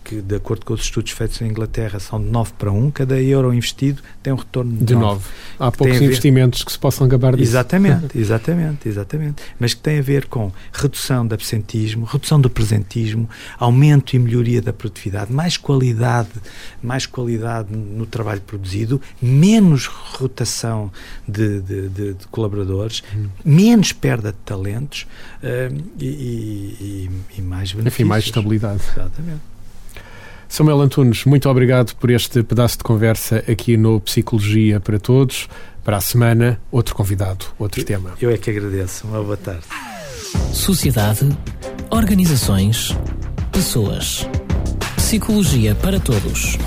que, 0.04 0.20
de 0.20 0.34
acordo 0.34 0.66
com 0.66 0.74
os 0.74 0.82
estudos 0.82 1.12
feitos 1.12 1.40
em 1.40 1.46
Inglaterra, 1.46 2.00
são 2.00 2.20
de 2.20 2.28
9 2.28 2.52
para 2.58 2.70
1. 2.70 2.90
Cada 2.90 3.20
euro 3.20 3.54
investido 3.54 4.02
tem 4.22 4.32
um 4.32 4.36
retorno 4.36 4.72
de, 4.72 4.84
de 4.84 4.94
9. 4.94 5.04
9. 5.04 5.24
Há 5.58 5.72
poucos 5.72 6.00
investimentos 6.00 6.64
que 6.64 6.72
se 6.72 6.78
possam 6.78 7.06
gabar 7.08 7.36
disso. 7.36 7.50
Exatamente, 7.50 8.18
exatamente, 8.18 8.88
exatamente. 8.88 9.42
Mas 9.58 9.74
que 9.74 9.80
tem 9.80 9.98
a 9.98 10.02
ver 10.02 10.26
com 10.26 10.52
redução 10.72 11.26
do 11.26 11.34
absentismo, 11.34 12.04
redução 12.04 12.40
do 12.40 12.50
presentismo, 12.50 13.28
aumento 13.58 14.14
e 14.14 14.18
melhoria 14.18 14.60
da 14.60 14.72
produtividade, 14.72 15.32
mais 15.32 15.56
qualidade, 15.56 16.30
mais 16.82 17.06
qualidade 17.06 17.74
no 17.74 18.06
trabalho 18.06 18.40
produzido, 18.40 19.00
menos 19.20 19.86
rotação 19.86 20.90
de, 21.26 21.60
de, 21.60 21.88
de, 21.88 22.14
de 22.14 22.26
colaboradores, 22.28 23.02
hum. 23.16 23.28
menos 23.44 23.92
perda 23.92 24.32
de 24.32 24.38
talentos 24.44 25.06
uh, 25.42 25.82
e, 25.98 26.06
e, 26.06 27.10
e, 27.38 27.42
mais 27.42 27.72
benefícios. 27.72 27.86
Enfim, 27.86 28.04
mais 28.04 28.24
estabilidade. 28.24 28.82
Exatamente. 28.92 29.51
Samuel 30.52 30.82
Antunes, 30.82 31.24
muito 31.24 31.48
obrigado 31.48 31.94
por 31.94 32.10
este 32.10 32.42
pedaço 32.42 32.76
de 32.76 32.84
conversa 32.84 33.42
aqui 33.50 33.74
no 33.74 33.98
Psicologia 34.02 34.78
para 34.78 34.98
Todos. 34.98 35.48
Para 35.82 35.96
a 35.96 36.00
semana, 36.02 36.60
outro 36.70 36.94
convidado, 36.94 37.46
outro 37.58 37.80
eu, 37.80 37.86
tema. 37.86 38.12
Eu 38.20 38.30
é 38.30 38.36
que 38.36 38.50
agradeço. 38.50 39.06
Uma 39.06 39.22
boa 39.22 39.38
tarde. 39.38 39.62
Sociedade, 40.52 41.26
organizações, 41.88 42.94
pessoas. 43.50 44.28
Psicologia 44.94 45.74
para 45.74 45.98
Todos 45.98 46.58